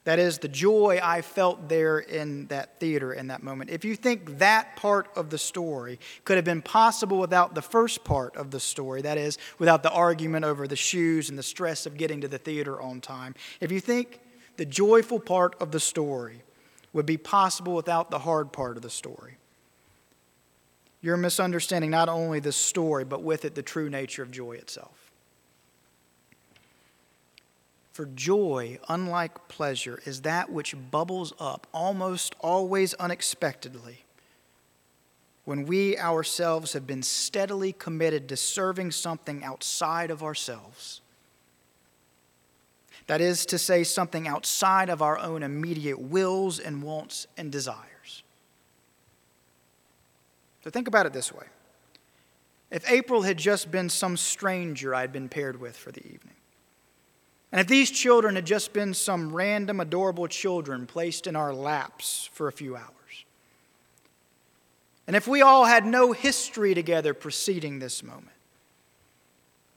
that 0.04 0.18
is 0.18 0.38
the 0.38 0.48
joy 0.48 0.98
I 1.02 1.20
felt 1.20 1.68
there 1.68 1.98
in 1.98 2.46
that 2.46 2.80
theater 2.80 3.12
in 3.12 3.26
that 3.26 3.42
moment. 3.42 3.68
If 3.70 3.84
you 3.84 3.94
think 3.94 4.38
that 4.38 4.74
part 4.76 5.08
of 5.14 5.28
the 5.28 5.36
story 5.36 6.00
could 6.24 6.36
have 6.36 6.44
been 6.44 6.62
possible 6.62 7.18
without 7.18 7.54
the 7.54 7.62
first 7.62 8.02
part 8.02 8.34
of 8.36 8.50
the 8.50 8.60
story, 8.60 9.02
that 9.02 9.18
is, 9.18 9.36
without 9.58 9.82
the 9.82 9.90
argument 9.90 10.46
over 10.46 10.66
the 10.66 10.76
shoes 10.76 11.28
and 11.28 11.38
the 11.38 11.42
stress 11.42 11.84
of 11.84 11.98
getting 11.98 12.22
to 12.22 12.28
the 12.28 12.38
theater 12.38 12.80
on 12.80 13.00
time, 13.00 13.34
if 13.60 13.70
you 13.70 13.78
think 13.78 14.20
the 14.56 14.64
joyful 14.64 15.20
part 15.20 15.54
of 15.60 15.70
the 15.70 15.80
story 15.80 16.42
would 16.94 17.06
be 17.06 17.18
possible 17.18 17.74
without 17.74 18.10
the 18.10 18.20
hard 18.20 18.52
part 18.52 18.76
of 18.76 18.82
the 18.82 18.90
story, 18.90 19.36
you're 21.02 21.18
misunderstanding 21.18 21.90
not 21.90 22.08
only 22.08 22.40
the 22.40 22.52
story, 22.52 23.04
but 23.04 23.22
with 23.22 23.44
it 23.44 23.54
the 23.54 23.62
true 23.62 23.90
nature 23.90 24.22
of 24.22 24.30
joy 24.30 24.52
itself. 24.52 25.09
For 27.92 28.06
joy, 28.06 28.78
unlike 28.88 29.48
pleasure, 29.48 30.00
is 30.04 30.22
that 30.22 30.50
which 30.50 30.74
bubbles 30.90 31.32
up 31.38 31.66
almost 31.72 32.34
always 32.40 32.94
unexpectedly 32.94 34.04
when 35.44 35.66
we 35.66 35.98
ourselves 35.98 36.74
have 36.74 36.86
been 36.86 37.02
steadily 37.02 37.72
committed 37.72 38.28
to 38.28 38.36
serving 38.36 38.92
something 38.92 39.42
outside 39.42 40.10
of 40.10 40.22
ourselves. 40.22 41.00
That 43.08 43.20
is 43.20 43.44
to 43.46 43.58
say, 43.58 43.82
something 43.82 44.28
outside 44.28 44.88
of 44.88 45.02
our 45.02 45.18
own 45.18 45.42
immediate 45.42 45.98
wills 45.98 46.60
and 46.60 46.82
wants 46.82 47.26
and 47.36 47.50
desires. 47.50 48.22
So 50.62 50.70
think 50.70 50.86
about 50.86 51.06
it 51.06 51.12
this 51.12 51.32
way 51.32 51.46
if 52.70 52.88
April 52.88 53.22
had 53.22 53.36
just 53.36 53.72
been 53.72 53.88
some 53.88 54.16
stranger 54.16 54.94
I'd 54.94 55.12
been 55.12 55.28
paired 55.28 55.60
with 55.60 55.76
for 55.76 55.90
the 55.90 56.04
evening, 56.06 56.36
and 57.52 57.60
if 57.60 57.66
these 57.66 57.90
children 57.90 58.36
had 58.36 58.46
just 58.46 58.72
been 58.72 58.94
some 58.94 59.34
random, 59.34 59.80
adorable 59.80 60.28
children 60.28 60.86
placed 60.86 61.26
in 61.26 61.34
our 61.34 61.52
laps 61.52 62.28
for 62.32 62.48
a 62.48 62.52
few 62.52 62.76
hours, 62.76 63.24
and 65.06 65.16
if 65.16 65.26
we 65.26 65.42
all 65.42 65.64
had 65.64 65.84
no 65.84 66.12
history 66.12 66.74
together 66.74 67.14
preceding 67.14 67.78
this 67.78 68.02
moment, 68.02 68.28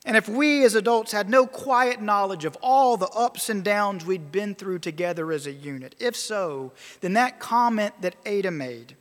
and 0.05 0.17
if 0.17 0.27
we 0.27 0.65
as 0.65 0.75
adults 0.75 1.13
had 1.13 1.29
no 1.29 1.47
quiet 1.47 2.01
knowledge 2.01 2.45
of 2.45 2.57
all 2.61 2.97
the 2.97 3.07
ups 3.09 3.49
and 3.49 3.63
downs 3.63 4.05
we'd 4.05 4.31
been 4.31 4.53
through 4.53 4.79
together 4.79 5.31
as 5.31 5.47
a 5.47 5.51
unit, 5.51 5.95
if 5.97 6.15
so, 6.15 6.73
then 7.01 7.13
that 7.13 7.39
comment 7.39 7.93
that 8.01 8.15
Ada 8.25 8.51
made 8.51 8.95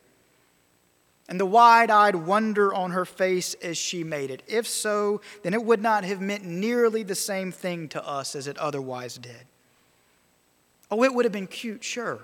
and 1.28 1.38
the 1.38 1.46
wide 1.46 1.90
eyed 1.90 2.16
wonder 2.16 2.74
on 2.74 2.90
her 2.90 3.04
face 3.04 3.54
as 3.62 3.78
she 3.78 4.04
made 4.04 4.30
it. 4.30 4.42
If 4.46 4.66
so, 4.66 5.20
then 5.42 5.54
it 5.54 5.64
would 5.64 5.80
not 5.80 6.04
have 6.04 6.20
meant 6.20 6.44
nearly 6.44 7.02
the 7.02 7.14
same 7.14 7.52
thing 7.52 7.88
to 7.90 8.06
us 8.06 8.34
as 8.34 8.46
it 8.46 8.58
otherwise 8.58 9.18
did. 9.18 9.46
Oh, 10.90 11.04
it 11.04 11.14
would 11.14 11.24
have 11.24 11.32
been 11.32 11.46
cute, 11.46 11.82
sure. 11.82 12.20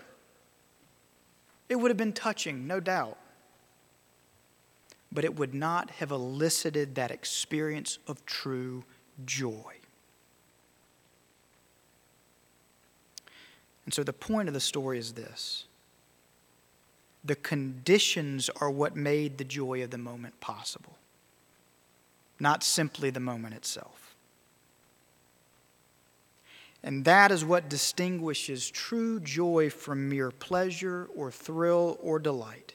It 1.68 1.76
would 1.76 1.90
have 1.90 1.96
been 1.96 2.12
touching, 2.12 2.66
no 2.66 2.80
doubt. 2.80 3.16
But 5.10 5.24
it 5.24 5.36
would 5.36 5.54
not 5.54 5.90
have 5.92 6.10
elicited 6.10 6.94
that 6.96 7.10
experience 7.10 7.98
of 8.06 8.26
true 8.26 8.84
joy. 9.24 9.76
And 13.86 13.94
so 13.94 14.02
the 14.02 14.12
point 14.12 14.48
of 14.48 14.54
the 14.54 14.60
story 14.60 14.98
is 14.98 15.12
this 15.12 15.64
the 17.24 17.36
conditions 17.36 18.48
are 18.60 18.70
what 18.70 18.96
made 18.96 19.38
the 19.38 19.44
joy 19.44 19.82
of 19.82 19.90
the 19.90 19.98
moment 19.98 20.40
possible, 20.40 20.96
not 22.38 22.62
simply 22.62 23.10
the 23.10 23.20
moment 23.20 23.54
itself. 23.54 24.14
And 26.82 27.04
that 27.04 27.30
is 27.30 27.44
what 27.44 27.68
distinguishes 27.68 28.70
true 28.70 29.20
joy 29.20 29.68
from 29.68 30.08
mere 30.08 30.30
pleasure 30.30 31.08
or 31.14 31.30
thrill 31.30 31.98
or 32.00 32.18
delight. 32.18 32.74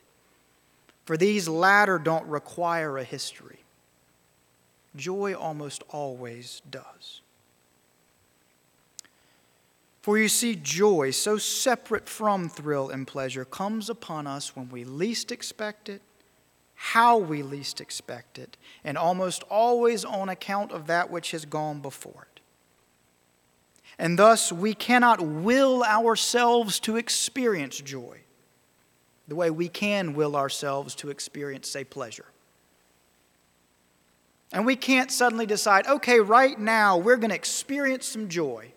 For 1.06 1.18
these 1.18 1.48
latter 1.48 1.98
don't 1.98 2.28
require 2.28 2.98
a 2.98 3.04
history. 3.04 3.60
Joy 4.96 5.34
almost 5.34 5.84
always 5.90 6.62
does. 6.70 7.23
For 10.04 10.18
you 10.18 10.28
see, 10.28 10.58
joy, 10.58 11.12
so 11.12 11.38
separate 11.38 12.10
from 12.10 12.50
thrill 12.50 12.90
and 12.90 13.08
pleasure, 13.08 13.46
comes 13.46 13.90
upon 13.90 14.28
us 14.28 14.54
when 14.54 14.68
we 14.68 14.84
least 14.84 15.32
expect 15.32 15.88
it, 15.88 16.02
how 16.76 17.18
we 17.18 17.42
least 17.42 17.80
expect 17.80 18.38
it, 18.38 18.58
and 18.84 18.98
almost 18.98 19.44
always 19.44 20.04
on 20.04 20.28
account 20.28 20.74
of 20.74 20.88
that 20.88 21.10
which 21.10 21.32
has 21.32 21.46
gone 21.46 21.80
before 21.80 22.28
it. 22.34 22.42
And 23.98 24.20
thus, 24.20 24.52
we 24.52 24.74
cannot 24.74 25.22
will 25.22 25.84
ourselves 25.84 26.82
to 26.82 26.98
experience 26.98 27.80
joy 27.80 28.20
the 29.30 29.36
way 29.36 29.50
we 29.50 29.70
can 29.70 30.16
will 30.16 30.36
ourselves 30.36 30.96
to 30.96 31.12
experience, 31.12 31.70
say, 31.70 31.86
pleasure. 31.86 32.26
And 34.52 34.66
we 34.66 34.76
can't 34.76 35.14
suddenly 35.14 35.46
decide, 35.46 35.88
okay, 35.88 36.20
right 36.20 36.60
now 36.60 36.98
we're 36.98 37.16
going 37.16 37.30
to 37.30 37.36
experience 37.38 38.06
some 38.06 38.28
joy 38.28 38.74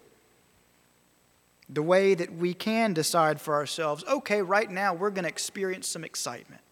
the 1.68 1.82
way 1.82 2.14
that 2.14 2.32
we 2.32 2.54
can 2.54 2.92
decide 2.92 3.40
for 3.40 3.54
ourselves 3.54 4.04
okay, 4.08 4.42
right 4.42 4.70
now 4.70 4.94
we're 4.94 5.10
going 5.10 5.24
to 5.24 5.28
experience 5.28 5.88
some 5.88 6.04
excitement. 6.04 6.62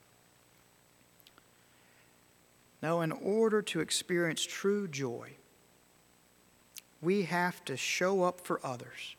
No, 2.82 3.00
in 3.00 3.12
order 3.12 3.62
to 3.62 3.80
experience 3.80 4.44
true 4.44 4.86
joy, 4.86 5.32
we 7.00 7.22
have 7.22 7.64
to 7.64 7.76
show 7.76 8.22
up 8.24 8.40
for 8.40 8.60
others 8.64 9.16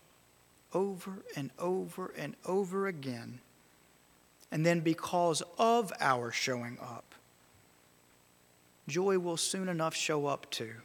over 0.73 1.23
and 1.35 1.49
over 1.57 2.13
and 2.17 2.35
over 2.45 2.87
again. 2.87 3.39
And 4.51 4.65
then, 4.65 4.81
because 4.81 5.41
of 5.57 5.91
our 5.99 6.31
showing 6.31 6.77
up, 6.79 7.15
joy 8.87 9.17
will 9.17 9.37
soon 9.37 9.67
enough 9.67 9.95
show 9.95 10.27
up 10.27 10.49
too, 10.51 10.75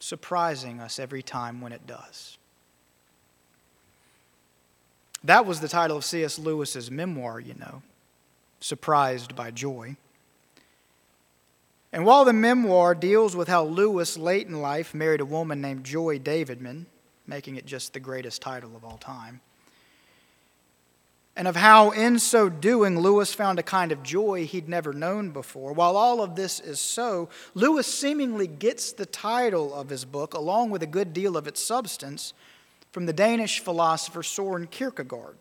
surprising 0.00 0.80
us 0.80 0.98
every 0.98 1.22
time 1.22 1.60
when 1.60 1.72
it 1.72 1.86
does. 1.86 2.36
That 5.24 5.46
was 5.46 5.60
the 5.60 5.68
title 5.68 5.96
of 5.96 6.04
C.S. 6.04 6.38
Lewis's 6.38 6.90
memoir, 6.90 7.38
you 7.38 7.54
know, 7.54 7.82
Surprised 8.60 9.36
by 9.36 9.50
Joy. 9.50 9.96
And 11.92 12.04
while 12.04 12.24
the 12.24 12.32
memoir 12.32 12.94
deals 12.94 13.36
with 13.36 13.48
how 13.48 13.64
Lewis, 13.64 14.16
late 14.16 14.46
in 14.46 14.62
life, 14.62 14.94
married 14.94 15.20
a 15.20 15.26
woman 15.26 15.60
named 15.60 15.84
Joy 15.84 16.18
Davidman, 16.18 16.86
making 17.26 17.56
it 17.56 17.66
just 17.66 17.92
the 17.92 18.00
greatest 18.00 18.42
title 18.42 18.74
of 18.74 18.84
all 18.84 18.98
time, 18.98 19.40
and 21.34 21.48
of 21.48 21.56
how, 21.56 21.90
in 21.90 22.18
so 22.18 22.50
doing, 22.50 22.98
Lewis 22.98 23.32
found 23.32 23.58
a 23.58 23.62
kind 23.62 23.90
of 23.90 24.02
joy 24.02 24.44
he'd 24.44 24.68
never 24.68 24.92
known 24.92 25.30
before. 25.30 25.72
While 25.72 25.96
all 25.96 26.22
of 26.22 26.36
this 26.36 26.60
is 26.60 26.78
so, 26.78 27.30
Lewis 27.54 27.86
seemingly 27.86 28.46
gets 28.46 28.92
the 28.92 29.06
title 29.06 29.72
of 29.74 29.88
his 29.88 30.04
book, 30.04 30.34
along 30.34 30.70
with 30.70 30.82
a 30.82 30.86
good 30.86 31.14
deal 31.14 31.36
of 31.38 31.46
its 31.46 31.62
substance, 31.62 32.34
from 32.92 33.06
the 33.06 33.12
Danish 33.12 33.60
philosopher 33.60 34.22
Soren 34.22 34.66
Kierkegaard, 34.66 35.36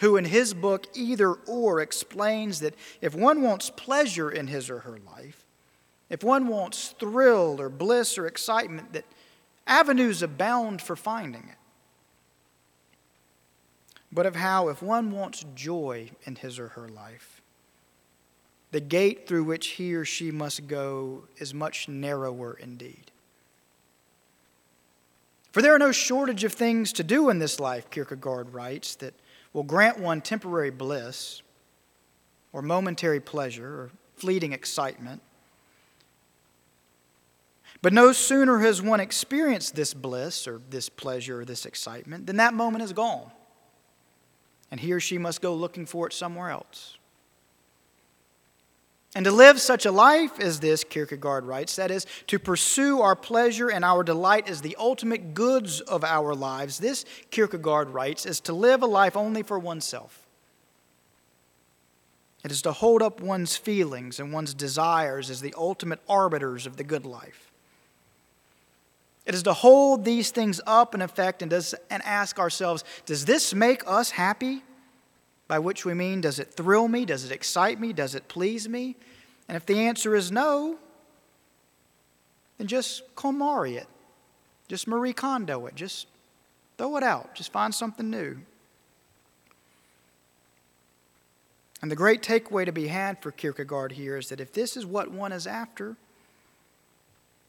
who 0.00 0.16
in 0.16 0.24
his 0.24 0.54
book 0.54 0.86
Either 0.94 1.32
Or 1.32 1.80
explains 1.80 2.60
that 2.60 2.74
if 3.02 3.14
one 3.14 3.42
wants 3.42 3.68
pleasure 3.68 4.30
in 4.30 4.46
his 4.46 4.70
or 4.70 4.80
her 4.80 4.98
life, 5.14 5.44
if 6.08 6.24
one 6.24 6.48
wants 6.48 6.94
thrill 6.98 7.60
or 7.60 7.68
bliss 7.68 8.16
or 8.16 8.26
excitement, 8.26 8.92
that 8.92 9.04
avenues 9.66 10.22
abound 10.22 10.80
for 10.80 10.96
finding 10.96 11.42
it. 11.42 11.56
But 14.12 14.26
of 14.26 14.36
how, 14.36 14.68
if 14.68 14.82
one 14.82 15.12
wants 15.12 15.44
joy 15.54 16.10
in 16.24 16.36
his 16.36 16.58
or 16.58 16.68
her 16.68 16.88
life, 16.88 17.42
the 18.72 18.80
gate 18.80 19.26
through 19.26 19.44
which 19.44 19.68
he 19.68 19.94
or 19.94 20.04
she 20.04 20.30
must 20.30 20.66
go 20.66 21.24
is 21.38 21.52
much 21.52 21.88
narrower 21.88 22.56
indeed. 22.60 23.09
For 25.52 25.62
there 25.62 25.74
are 25.74 25.78
no 25.78 25.92
shortage 25.92 26.44
of 26.44 26.52
things 26.52 26.92
to 26.94 27.02
do 27.02 27.28
in 27.28 27.38
this 27.38 27.58
life, 27.58 27.90
Kierkegaard 27.90 28.54
writes, 28.54 28.94
that 28.96 29.14
will 29.52 29.64
grant 29.64 29.98
one 29.98 30.20
temporary 30.20 30.70
bliss 30.70 31.42
or 32.52 32.62
momentary 32.62 33.20
pleasure 33.20 33.66
or 33.66 33.90
fleeting 34.16 34.52
excitement. 34.52 35.22
But 37.82 37.92
no 37.92 38.12
sooner 38.12 38.58
has 38.58 38.82
one 38.82 39.00
experienced 39.00 39.74
this 39.74 39.94
bliss 39.94 40.46
or 40.46 40.60
this 40.70 40.88
pleasure 40.88 41.40
or 41.40 41.44
this 41.44 41.66
excitement 41.66 42.26
than 42.26 42.36
that 42.36 42.54
moment 42.54 42.84
is 42.84 42.92
gone. 42.92 43.30
And 44.70 44.78
he 44.78 44.92
or 44.92 45.00
she 45.00 45.18
must 45.18 45.40
go 45.40 45.54
looking 45.54 45.86
for 45.86 46.06
it 46.06 46.12
somewhere 46.12 46.50
else. 46.50 46.98
And 49.14 49.24
to 49.24 49.32
live 49.32 49.60
such 49.60 49.86
a 49.86 49.90
life 49.90 50.38
as 50.38 50.60
this, 50.60 50.84
Kierkegaard 50.84 51.44
writes, 51.44 51.76
that 51.76 51.90
is, 51.90 52.06
to 52.28 52.38
pursue 52.38 53.00
our 53.00 53.16
pleasure 53.16 53.68
and 53.68 53.84
our 53.84 54.04
delight 54.04 54.48
as 54.48 54.62
the 54.62 54.76
ultimate 54.78 55.34
goods 55.34 55.80
of 55.80 56.04
our 56.04 56.32
lives, 56.34 56.78
this, 56.78 57.04
Kierkegaard 57.30 57.90
writes, 57.90 58.24
is 58.24 58.38
to 58.40 58.52
live 58.52 58.82
a 58.82 58.86
life 58.86 59.16
only 59.16 59.42
for 59.42 59.58
oneself. 59.58 60.28
It 62.44 62.52
is 62.52 62.62
to 62.62 62.72
hold 62.72 63.02
up 63.02 63.20
one's 63.20 63.56
feelings 63.56 64.20
and 64.20 64.32
one's 64.32 64.54
desires 64.54 65.28
as 65.28 65.40
the 65.40 65.54
ultimate 65.58 66.00
arbiters 66.08 66.64
of 66.66 66.76
the 66.76 66.84
good 66.84 67.04
life. 67.04 67.50
It 69.26 69.34
is 69.34 69.42
to 69.42 69.52
hold 69.52 70.04
these 70.04 70.30
things 70.30 70.60
up 70.66 70.94
in 70.94 71.02
effect 71.02 71.42
and, 71.42 71.50
does, 71.50 71.74
and 71.90 72.02
ask 72.04 72.38
ourselves 72.38 72.84
Does 73.06 73.24
this 73.26 73.52
make 73.52 73.82
us 73.86 74.10
happy? 74.10 74.62
By 75.50 75.58
which 75.58 75.84
we 75.84 75.94
mean, 75.94 76.20
does 76.20 76.38
it 76.38 76.54
thrill 76.54 76.86
me? 76.86 77.04
Does 77.04 77.24
it 77.24 77.32
excite 77.32 77.80
me? 77.80 77.92
Does 77.92 78.14
it 78.14 78.28
please 78.28 78.68
me? 78.68 78.94
And 79.48 79.56
if 79.56 79.66
the 79.66 79.80
answer 79.80 80.14
is 80.14 80.30
no, 80.30 80.78
then 82.56 82.68
just 82.68 83.02
KonMari 83.16 83.76
it. 83.76 83.88
Just 84.68 84.86
Marie 84.86 85.12
Kondo 85.12 85.66
it. 85.66 85.74
Just 85.74 86.06
throw 86.78 86.96
it 86.98 87.02
out. 87.02 87.34
Just 87.34 87.50
find 87.50 87.74
something 87.74 88.08
new. 88.08 88.36
And 91.82 91.90
the 91.90 91.96
great 91.96 92.22
takeaway 92.22 92.64
to 92.64 92.70
be 92.70 92.86
had 92.86 93.20
for 93.20 93.32
Kierkegaard 93.32 93.90
here 93.90 94.16
is 94.16 94.28
that 94.28 94.38
if 94.38 94.52
this 94.52 94.76
is 94.76 94.86
what 94.86 95.10
one 95.10 95.32
is 95.32 95.48
after, 95.48 95.96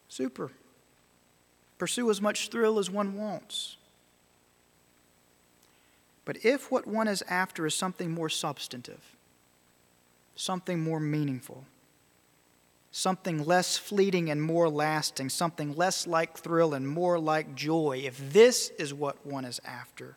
super. 0.08 0.50
Pursue 1.78 2.10
as 2.10 2.20
much 2.20 2.48
thrill 2.48 2.80
as 2.80 2.90
one 2.90 3.16
wants. 3.16 3.76
But 6.24 6.44
if 6.44 6.70
what 6.70 6.86
one 6.86 7.08
is 7.08 7.22
after 7.28 7.66
is 7.66 7.74
something 7.74 8.10
more 8.10 8.28
substantive, 8.28 9.16
something 10.36 10.80
more 10.80 11.00
meaningful, 11.00 11.64
something 12.92 13.44
less 13.44 13.76
fleeting 13.76 14.30
and 14.30 14.40
more 14.40 14.68
lasting, 14.68 15.30
something 15.30 15.74
less 15.74 16.06
like 16.06 16.38
thrill 16.38 16.74
and 16.74 16.86
more 16.86 17.18
like 17.18 17.54
joy, 17.54 18.02
if 18.04 18.32
this 18.32 18.70
is 18.78 18.94
what 18.94 19.26
one 19.26 19.44
is 19.44 19.60
after, 19.64 20.16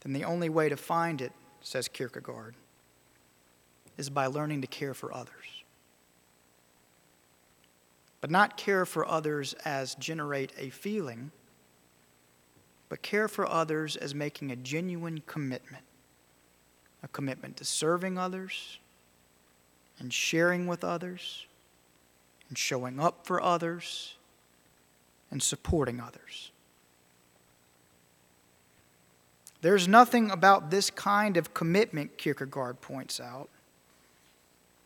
then 0.00 0.12
the 0.12 0.24
only 0.24 0.48
way 0.48 0.68
to 0.68 0.76
find 0.76 1.20
it, 1.20 1.32
says 1.60 1.86
Kierkegaard, 1.86 2.54
is 3.96 4.10
by 4.10 4.26
learning 4.26 4.62
to 4.62 4.66
care 4.66 4.94
for 4.94 5.14
others. 5.14 5.62
But 8.20 8.30
not 8.30 8.56
care 8.56 8.84
for 8.84 9.06
others 9.06 9.52
as 9.64 9.94
generate 9.96 10.52
a 10.58 10.70
feeling 10.70 11.30
but 12.92 13.00
care 13.00 13.26
for 13.26 13.48
others 13.48 13.96
as 13.96 14.14
making 14.14 14.50
a 14.50 14.56
genuine 14.56 15.22
commitment 15.26 15.82
a 17.02 17.08
commitment 17.08 17.56
to 17.56 17.64
serving 17.64 18.18
others 18.18 18.78
and 19.98 20.12
sharing 20.12 20.66
with 20.66 20.84
others 20.84 21.46
and 22.50 22.58
showing 22.58 23.00
up 23.00 23.26
for 23.26 23.42
others 23.42 24.16
and 25.30 25.42
supporting 25.42 26.02
others. 26.02 26.50
There's 29.62 29.88
nothing 29.88 30.30
about 30.30 30.70
this 30.70 30.90
kind 30.90 31.38
of 31.38 31.54
commitment, 31.54 32.18
Kierkegaard 32.18 32.82
points 32.82 33.20
out, 33.20 33.48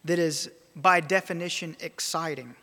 that 0.05 0.21
is 0.21 0.49
by 0.77 1.01
definition 1.01 1.77
exciting. 1.81 2.55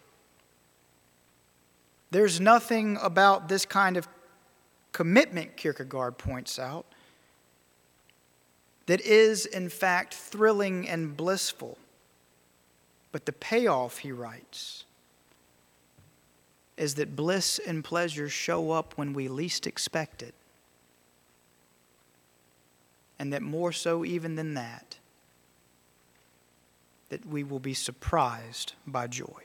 There's 2.11 2.39
nothing 2.39 2.97
about 3.01 3.49
this 3.49 3.65
kind 3.65 3.97
of 3.97 4.07
commitment, 4.93 5.57
Kierkegaard 5.57 6.17
points 6.17 6.57
out, 6.57 6.85
that 8.85 9.01
is 9.01 9.45
in 9.45 9.69
fact 9.69 10.13
thrilling 10.13 10.87
and 10.87 11.17
blissful. 11.17 11.77
But 13.11 13.25
the 13.25 13.33
payoff, 13.33 13.99
he 13.99 14.11
writes, 14.11 14.85
is 16.77 16.95
that 16.95 17.15
bliss 17.15 17.59
and 17.59 17.83
pleasure 17.83 18.29
show 18.29 18.71
up 18.71 18.93
when 18.95 19.13
we 19.13 19.27
least 19.27 19.67
expect 19.67 20.23
it. 20.23 20.33
And 23.19 23.31
that 23.31 23.41
more 23.41 23.71
so, 23.71 24.03
even 24.03 24.35
than 24.35 24.55
that, 24.55 24.97
that 27.09 27.25
we 27.25 27.43
will 27.43 27.59
be 27.59 27.75
surprised 27.75 28.73
by 28.87 29.07
joy. 29.07 29.43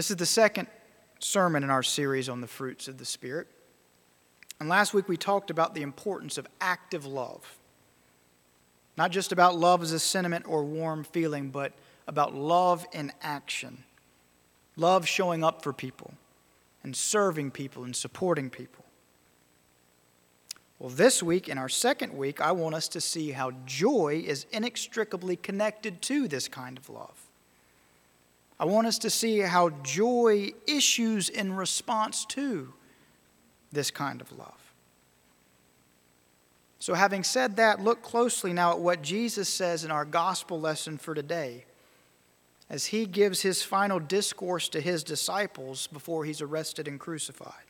This 0.00 0.10
is 0.10 0.16
the 0.16 0.24
second 0.24 0.66
sermon 1.18 1.62
in 1.62 1.68
our 1.68 1.82
series 1.82 2.30
on 2.30 2.40
the 2.40 2.46
fruits 2.46 2.88
of 2.88 2.96
the 2.96 3.04
Spirit. 3.04 3.48
And 4.58 4.66
last 4.66 4.94
week 4.94 5.10
we 5.10 5.18
talked 5.18 5.50
about 5.50 5.74
the 5.74 5.82
importance 5.82 6.38
of 6.38 6.46
active 6.58 7.04
love. 7.04 7.58
Not 8.96 9.10
just 9.10 9.30
about 9.30 9.56
love 9.56 9.82
as 9.82 9.92
a 9.92 9.98
sentiment 9.98 10.46
or 10.48 10.64
warm 10.64 11.04
feeling, 11.04 11.50
but 11.50 11.74
about 12.08 12.34
love 12.34 12.86
in 12.94 13.12
action. 13.20 13.84
Love 14.74 15.06
showing 15.06 15.44
up 15.44 15.62
for 15.62 15.74
people 15.74 16.14
and 16.82 16.96
serving 16.96 17.50
people 17.50 17.84
and 17.84 17.94
supporting 17.94 18.48
people. 18.48 18.86
Well, 20.78 20.88
this 20.88 21.22
week, 21.22 21.46
in 21.46 21.58
our 21.58 21.68
second 21.68 22.16
week, 22.16 22.40
I 22.40 22.52
want 22.52 22.74
us 22.74 22.88
to 22.88 23.02
see 23.02 23.32
how 23.32 23.50
joy 23.66 24.24
is 24.26 24.46
inextricably 24.50 25.36
connected 25.36 26.00
to 26.00 26.26
this 26.26 26.48
kind 26.48 26.78
of 26.78 26.88
love. 26.88 27.29
I 28.60 28.66
want 28.66 28.86
us 28.86 28.98
to 28.98 29.10
see 29.10 29.38
how 29.38 29.70
joy 29.82 30.52
issues 30.66 31.30
in 31.30 31.54
response 31.56 32.26
to 32.26 32.74
this 33.72 33.90
kind 33.90 34.20
of 34.20 34.30
love. 34.32 34.74
So, 36.78 36.92
having 36.92 37.24
said 37.24 37.56
that, 37.56 37.80
look 37.80 38.02
closely 38.02 38.52
now 38.52 38.72
at 38.72 38.80
what 38.80 39.00
Jesus 39.00 39.48
says 39.48 39.82
in 39.82 39.90
our 39.90 40.04
gospel 40.04 40.60
lesson 40.60 40.98
for 40.98 41.14
today 41.14 41.64
as 42.68 42.86
he 42.86 43.06
gives 43.06 43.40
his 43.40 43.62
final 43.62 43.98
discourse 43.98 44.68
to 44.68 44.80
his 44.82 45.02
disciples 45.04 45.86
before 45.86 46.26
he's 46.26 46.42
arrested 46.42 46.86
and 46.86 47.00
crucified. 47.00 47.64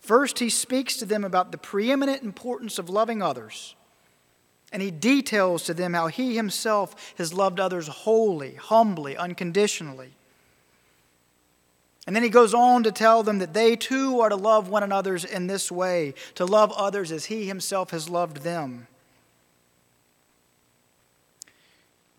First, 0.00 0.40
he 0.40 0.50
speaks 0.50 0.96
to 0.96 1.06
them 1.06 1.22
about 1.22 1.52
the 1.52 1.58
preeminent 1.58 2.22
importance 2.22 2.80
of 2.80 2.90
loving 2.90 3.22
others 3.22 3.76
and 4.74 4.82
he 4.82 4.90
details 4.90 5.62
to 5.62 5.72
them 5.72 5.94
how 5.94 6.08
he 6.08 6.34
himself 6.34 7.14
has 7.16 7.32
loved 7.32 7.60
others 7.60 7.86
wholly, 7.86 8.56
humbly, 8.56 9.16
unconditionally. 9.16 10.10
And 12.08 12.16
then 12.16 12.24
he 12.24 12.28
goes 12.28 12.52
on 12.52 12.82
to 12.82 12.90
tell 12.90 13.22
them 13.22 13.38
that 13.38 13.54
they 13.54 13.76
too 13.76 14.18
are 14.18 14.28
to 14.28 14.34
love 14.34 14.68
one 14.68 14.82
another 14.82 15.14
in 15.14 15.46
this 15.46 15.70
way, 15.70 16.14
to 16.34 16.44
love 16.44 16.72
others 16.72 17.12
as 17.12 17.26
he 17.26 17.46
himself 17.46 17.90
has 17.90 18.10
loved 18.10 18.38
them. 18.38 18.88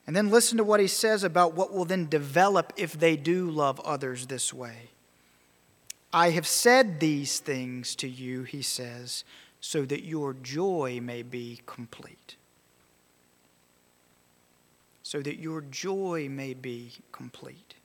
And 0.07 0.15
then 0.15 0.29
listen 0.29 0.57
to 0.57 0.63
what 0.63 0.79
he 0.79 0.87
says 0.87 1.25
about 1.25 1.55
what 1.55 1.73
will 1.73 1.83
then 1.83 2.07
develop 2.07 2.71
if 2.77 2.93
they 2.97 3.17
do 3.17 3.49
love 3.49 3.81
others 3.81 4.27
this 4.27 4.53
way. 4.53 4.91
I 6.13 6.29
have 6.29 6.47
said 6.47 7.01
these 7.01 7.39
things 7.39 7.97
to 7.97 8.07
you, 8.07 8.43
he 8.43 8.61
says, 8.61 9.25
so 9.59 9.83
that 9.83 10.05
your 10.05 10.33
joy 10.33 11.01
may 11.01 11.21
be 11.21 11.59
complete 11.65 12.37
so 15.05 15.21
that 15.21 15.37
your 15.37 15.61
joy 15.61 16.27
may 16.27 16.55
be 16.55 16.91
complete. 17.11 17.75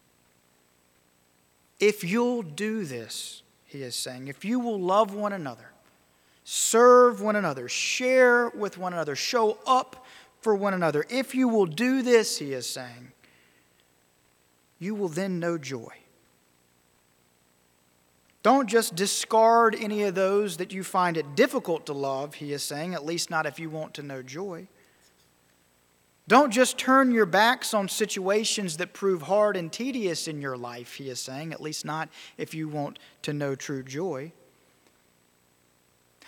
If 1.79 2.03
you'll 2.03 2.41
do 2.41 2.87
this, 2.87 3.43
he 3.67 3.83
is 3.83 3.95
saying, 3.95 4.29
if 4.29 4.43
you 4.43 4.59
will 4.59 4.81
love 4.81 5.13
one 5.13 5.35
another, 5.35 5.73
serve 6.45 7.21
one 7.21 7.37
another, 7.37 7.69
share 7.69 8.49
with 8.49 8.79
one 8.79 8.95
another, 8.95 9.15
show 9.15 9.59
up 9.67 10.07
for 10.41 10.55
one 10.55 10.73
another, 10.73 11.05
if 11.11 11.35
you 11.35 11.47
will 11.47 11.67
do 11.67 12.01
this, 12.01 12.39
he 12.39 12.55
is 12.55 12.67
saying, 12.67 13.13
you 14.79 14.95
will 14.95 15.11
then 15.11 15.39
know 15.39 15.59
joy. 15.59 15.93
Don't 18.43 18.67
just 18.67 18.97
discard 18.97 19.77
any 19.79 20.05
of 20.05 20.15
those 20.15 20.57
that 20.57 20.73
you 20.73 20.83
find 20.83 21.19
it 21.19 21.37
difficult 21.37 21.85
to 21.85 21.93
love, 21.93 22.37
he 22.37 22.55
is 22.55 22.63
saying, 22.63 22.95
at 22.95 23.05
least 23.05 23.29
not 23.29 23.45
if 23.45 23.59
you 23.59 23.69
want 23.69 23.93
to 23.93 24.03
know 24.03 24.23
joy. 24.23 24.69
Don't 26.31 26.53
just 26.53 26.79
turn 26.79 27.11
your 27.11 27.27
backs 27.27 27.75
on 27.75 27.89
situations 27.89 28.77
that 28.77 28.93
prove 28.93 29.23
hard 29.23 29.57
and 29.57 29.73
tedious 29.73 30.29
in 30.29 30.41
your 30.41 30.57
life, 30.57 30.95
he 30.95 31.09
is 31.11 31.19
saying, 31.19 31.53
at 31.53 31.61
least 31.61 31.85
not 31.85 32.09
if 32.39 32.55
you 32.55 32.69
want 32.69 33.01
to 33.23 33.33
know 33.33 33.57
true 33.57 33.83
joy. 33.83 34.31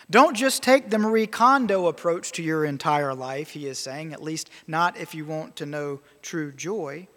Don't 0.09 0.35
just 0.35 0.61
take 0.61 0.89
the 0.89 0.99
Marie 0.99 1.25
Kondo 1.25 1.87
approach 1.87 2.33
to 2.33 2.43
your 2.43 2.65
entire 2.65 3.15
life, 3.15 3.51
he 3.51 3.65
is 3.65 3.79
saying, 3.79 4.11
at 4.11 4.21
least 4.21 4.49
not 4.67 4.97
if 4.97 5.15
you 5.15 5.23
want 5.23 5.55
to 5.55 5.65
know 5.65 6.01
true 6.21 6.51
joy. 6.51 7.07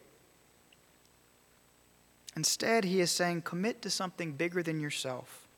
Instead, 2.37 2.85
he 2.85 3.01
is 3.01 3.11
saying, 3.11 3.43
commit 3.43 3.83
to 3.83 3.91
something 3.91 4.31
bigger 4.31 4.63
than 4.63 4.79
yourself. 4.79 5.49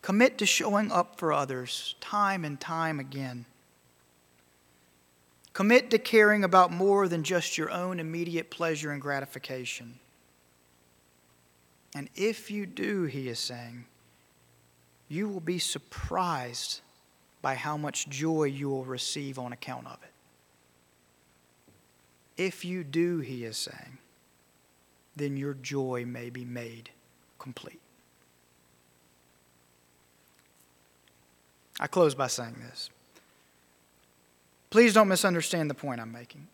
Commit 0.00 0.38
to 0.38 0.46
showing 0.46 0.92
up 0.92 1.18
for 1.18 1.32
others 1.32 1.96
time 2.00 2.44
and 2.44 2.60
time 2.60 3.00
again. 3.00 3.46
Commit 5.54 5.90
to 5.90 5.98
caring 5.98 6.44
about 6.44 6.72
more 6.72 7.08
than 7.08 7.22
just 7.22 7.56
your 7.56 7.70
own 7.70 8.00
immediate 8.00 8.50
pleasure 8.50 8.90
and 8.90 9.00
gratification. 9.00 10.00
And 11.94 12.10
if 12.16 12.50
you 12.50 12.66
do, 12.66 13.04
he 13.04 13.28
is 13.28 13.38
saying, 13.38 13.84
you 15.08 15.28
will 15.28 15.40
be 15.40 15.60
surprised 15.60 16.80
by 17.40 17.54
how 17.54 17.76
much 17.76 18.08
joy 18.08 18.44
you 18.44 18.68
will 18.68 18.84
receive 18.84 19.38
on 19.38 19.52
account 19.52 19.86
of 19.86 19.98
it. 20.02 20.10
If 22.36 22.64
you 22.64 22.82
do, 22.82 23.20
he 23.20 23.44
is 23.44 23.56
saying, 23.56 23.98
then 25.14 25.36
your 25.36 25.54
joy 25.54 26.04
may 26.04 26.30
be 26.30 26.44
made 26.44 26.90
complete. 27.38 27.80
I 31.78 31.86
close 31.86 32.16
by 32.16 32.26
saying 32.26 32.56
this. 32.68 32.90
Please 34.74 34.92
don't 34.92 35.06
misunderstand 35.06 35.70
the 35.70 35.74
point 35.74 36.00
I'm 36.00 36.10
making. 36.10 36.48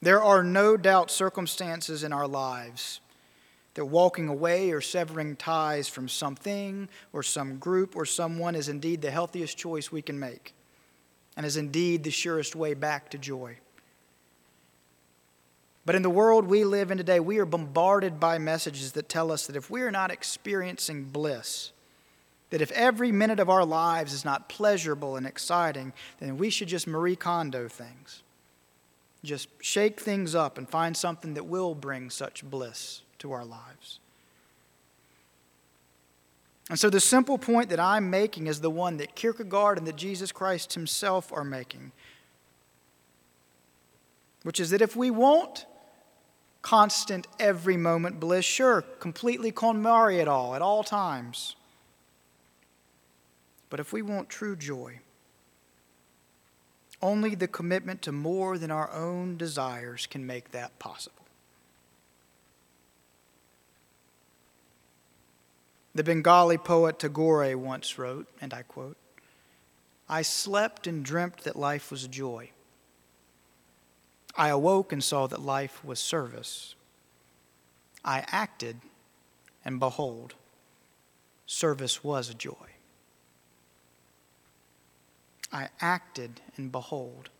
There 0.00 0.22
are 0.22 0.42
no 0.42 0.78
doubt 0.78 1.10
circumstances 1.10 2.02
in 2.02 2.14
our 2.14 2.26
lives 2.26 3.02
that 3.74 3.84
walking 3.84 4.28
away 4.28 4.70
or 4.70 4.80
severing 4.80 5.36
ties 5.36 5.86
from 5.86 6.08
something 6.08 6.88
or 7.12 7.22
some 7.22 7.58
group 7.58 7.94
or 7.94 8.06
someone 8.06 8.54
is 8.54 8.70
indeed 8.70 9.02
the 9.02 9.10
healthiest 9.10 9.58
choice 9.58 9.92
we 9.92 10.00
can 10.00 10.18
make 10.18 10.54
and 11.36 11.44
is 11.44 11.58
indeed 11.58 12.04
the 12.04 12.10
surest 12.10 12.56
way 12.56 12.72
back 12.72 13.10
to 13.10 13.18
joy. 13.18 13.58
But 15.84 15.96
in 15.96 16.00
the 16.00 16.08
world 16.08 16.46
we 16.46 16.64
live 16.64 16.90
in 16.90 16.96
today, 16.96 17.20
we 17.20 17.36
are 17.36 17.44
bombarded 17.44 18.18
by 18.18 18.38
messages 18.38 18.92
that 18.92 19.10
tell 19.10 19.30
us 19.30 19.46
that 19.46 19.56
if 19.56 19.68
we 19.68 19.82
are 19.82 19.90
not 19.90 20.10
experiencing 20.10 21.04
bliss, 21.04 21.72
that 22.50 22.60
if 22.60 22.70
every 22.72 23.12
minute 23.12 23.40
of 23.40 23.48
our 23.48 23.64
lives 23.64 24.12
is 24.12 24.24
not 24.24 24.48
pleasurable 24.48 25.16
and 25.16 25.26
exciting, 25.26 25.92
then 26.18 26.36
we 26.36 26.50
should 26.50 26.68
just 26.68 26.86
Marie 26.86 27.16
Kondo 27.16 27.68
things. 27.68 28.22
Just 29.22 29.48
shake 29.60 30.00
things 30.00 30.34
up 30.34 30.58
and 30.58 30.68
find 30.68 30.96
something 30.96 31.34
that 31.34 31.46
will 31.46 31.74
bring 31.74 32.10
such 32.10 32.44
bliss 32.44 33.02
to 33.18 33.32
our 33.32 33.44
lives. 33.44 34.00
And 36.68 36.78
so, 36.78 36.88
the 36.88 37.00
simple 37.00 37.36
point 37.36 37.68
that 37.70 37.80
I'm 37.80 38.10
making 38.10 38.46
is 38.46 38.60
the 38.60 38.70
one 38.70 38.96
that 38.98 39.16
Kierkegaard 39.16 39.76
and 39.78 39.86
that 39.86 39.96
Jesus 39.96 40.30
Christ 40.30 40.74
himself 40.74 41.32
are 41.32 41.44
making, 41.44 41.90
which 44.44 44.60
is 44.60 44.70
that 44.70 44.80
if 44.80 44.94
we 44.94 45.10
want 45.10 45.66
constant, 46.62 47.26
every 47.38 47.76
moment 47.76 48.20
bliss, 48.20 48.44
sure, 48.44 48.82
completely 48.82 49.50
KonMari 49.50 50.20
it 50.20 50.28
all 50.28 50.54
at 50.54 50.62
all 50.62 50.84
times. 50.84 51.56
But 53.70 53.80
if 53.80 53.92
we 53.92 54.02
want 54.02 54.28
true 54.28 54.56
joy, 54.56 54.98
only 57.00 57.34
the 57.34 57.48
commitment 57.48 58.02
to 58.02 58.12
more 58.12 58.58
than 58.58 58.70
our 58.70 58.92
own 58.92 59.36
desires 59.36 60.06
can 60.06 60.26
make 60.26 60.50
that 60.50 60.78
possible. 60.78 61.16
The 65.94 66.04
Bengali 66.04 66.58
poet 66.58 66.98
Tagore 66.98 67.56
once 67.56 67.98
wrote, 67.98 68.28
and 68.40 68.52
I 68.52 68.62
quote, 68.62 68.96
I 70.08 70.22
slept 70.22 70.86
and 70.86 71.04
dreamt 71.04 71.44
that 71.44 71.56
life 71.56 71.90
was 71.90 72.06
joy. 72.06 72.50
I 74.36 74.48
awoke 74.48 74.92
and 74.92 75.02
saw 75.02 75.26
that 75.26 75.40
life 75.40 75.84
was 75.84 75.98
service. 75.98 76.74
I 78.04 78.24
acted, 78.28 78.80
and 79.64 79.78
behold, 79.78 80.34
service 81.46 82.04
was 82.04 82.28
a 82.28 82.34
joy. 82.34 82.79
I 85.52 85.68
acted, 85.80 86.40
and 86.56 86.70
behold, 86.70 87.30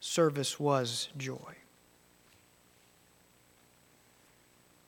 service 0.00 0.60
was 0.60 1.08
joy. 1.16 1.56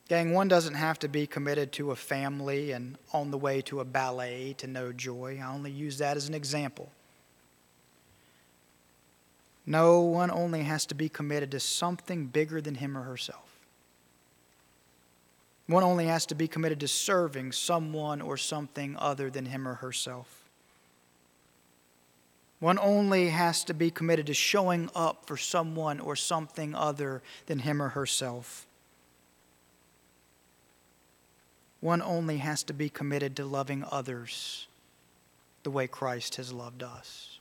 Gang, 0.09 0.33
one 0.33 0.48
doesn't 0.48 0.74
have 0.74 0.98
to 0.98 1.09
be 1.09 1.26
committed 1.26 1.72
to 1.72 1.90
a 1.90 1.96
family 1.96 2.72
and 2.72 2.98
on 3.12 3.30
the 3.30 3.38
way 3.38 3.62
to 3.62 3.80
a 3.80 3.85
ballet 3.85 4.54
to 4.59 4.66
know 4.66 4.92
joy. 4.92 5.40
I 5.42 5.50
only 5.50 5.70
use 5.70 5.98
that 5.98 6.16
as 6.16 6.28
an 6.28 6.35
example. 6.35 6.90
No, 9.66 10.00
one 10.00 10.30
only 10.30 10.62
has 10.62 10.85
to 10.87 10.94
be 10.94 11.09
committed 11.09 11.50
to 11.52 11.61
something 11.61 12.26
bigger 12.26 12.61
than 12.61 12.74
him 12.74 12.98
or 12.98 13.02
herself. 13.02 13.48
One 15.66 15.83
only 15.83 16.04
has 16.07 16.26
to 16.26 16.35
be 16.35 16.46
committed 16.48 16.80
to 16.80 16.88
serving 16.88 17.52
someone 17.52 18.20
or 18.20 18.37
something 18.37 18.96
other 18.98 19.30
than 19.30 19.46
him 19.46 19.66
or 19.66 19.74
herself. 19.74 20.43
One 22.64 22.79
only 22.79 23.29
has 23.29 23.62
to 23.64 23.74
be 23.74 23.90
committed 23.90 24.24
to 24.29 24.33
showing 24.33 24.88
up 24.94 25.27
for 25.27 25.37
someone 25.37 26.00
or 26.00 26.16
something 26.16 26.74
other 26.74 27.20
than 27.44 27.59
him 27.59 27.83
or 27.83 27.90
herself. 27.90 28.66
One 31.81 32.00
only 32.00 32.38
has 32.38 32.62
to 32.62 32.72
be 32.72 32.88
committed 32.88 33.37
to 33.37 33.44
loving 33.44 33.85
others 33.90 34.66
the 35.62 35.70
way 35.70 35.87
Christ 35.87 36.37
has 36.37 36.55
loved 36.55 36.83
us. 36.83 37.38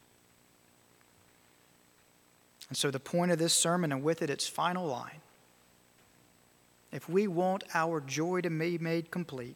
And 2.68 2.78
so, 2.78 2.92
the 2.92 3.00
point 3.00 3.32
of 3.32 3.40
this 3.40 3.54
sermon, 3.54 3.94
and 3.94 4.04
with 4.04 4.22
it 4.22 4.30
its 4.30 4.46
final 4.46 4.86
line 4.86 5.22
if 6.92 7.08
we 7.08 7.28
want 7.28 7.64
our 7.74 8.02
joy 8.02 8.42
to 8.42 8.50
be 8.50 8.78
made 8.78 9.10
complete, 9.10 9.56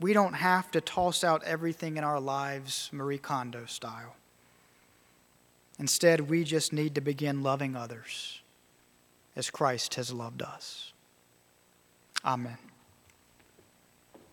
we 0.00 0.12
don't 0.12 0.34
have 0.34 0.70
to 0.72 0.80
toss 0.80 1.22
out 1.24 1.42
everything 1.44 1.96
in 1.96 2.04
our 2.04 2.20
lives 2.20 2.88
Marie 2.92 3.18
Kondo 3.18 3.64
style. 3.66 4.16
Instead, 5.78 6.28
we 6.28 6.44
just 6.44 6.72
need 6.72 6.94
to 6.94 7.00
begin 7.00 7.42
loving 7.42 7.74
others 7.74 8.40
as 9.34 9.50
Christ 9.50 9.94
has 9.94 10.12
loved 10.12 10.42
us. 10.42 10.92
Amen. 12.24 12.58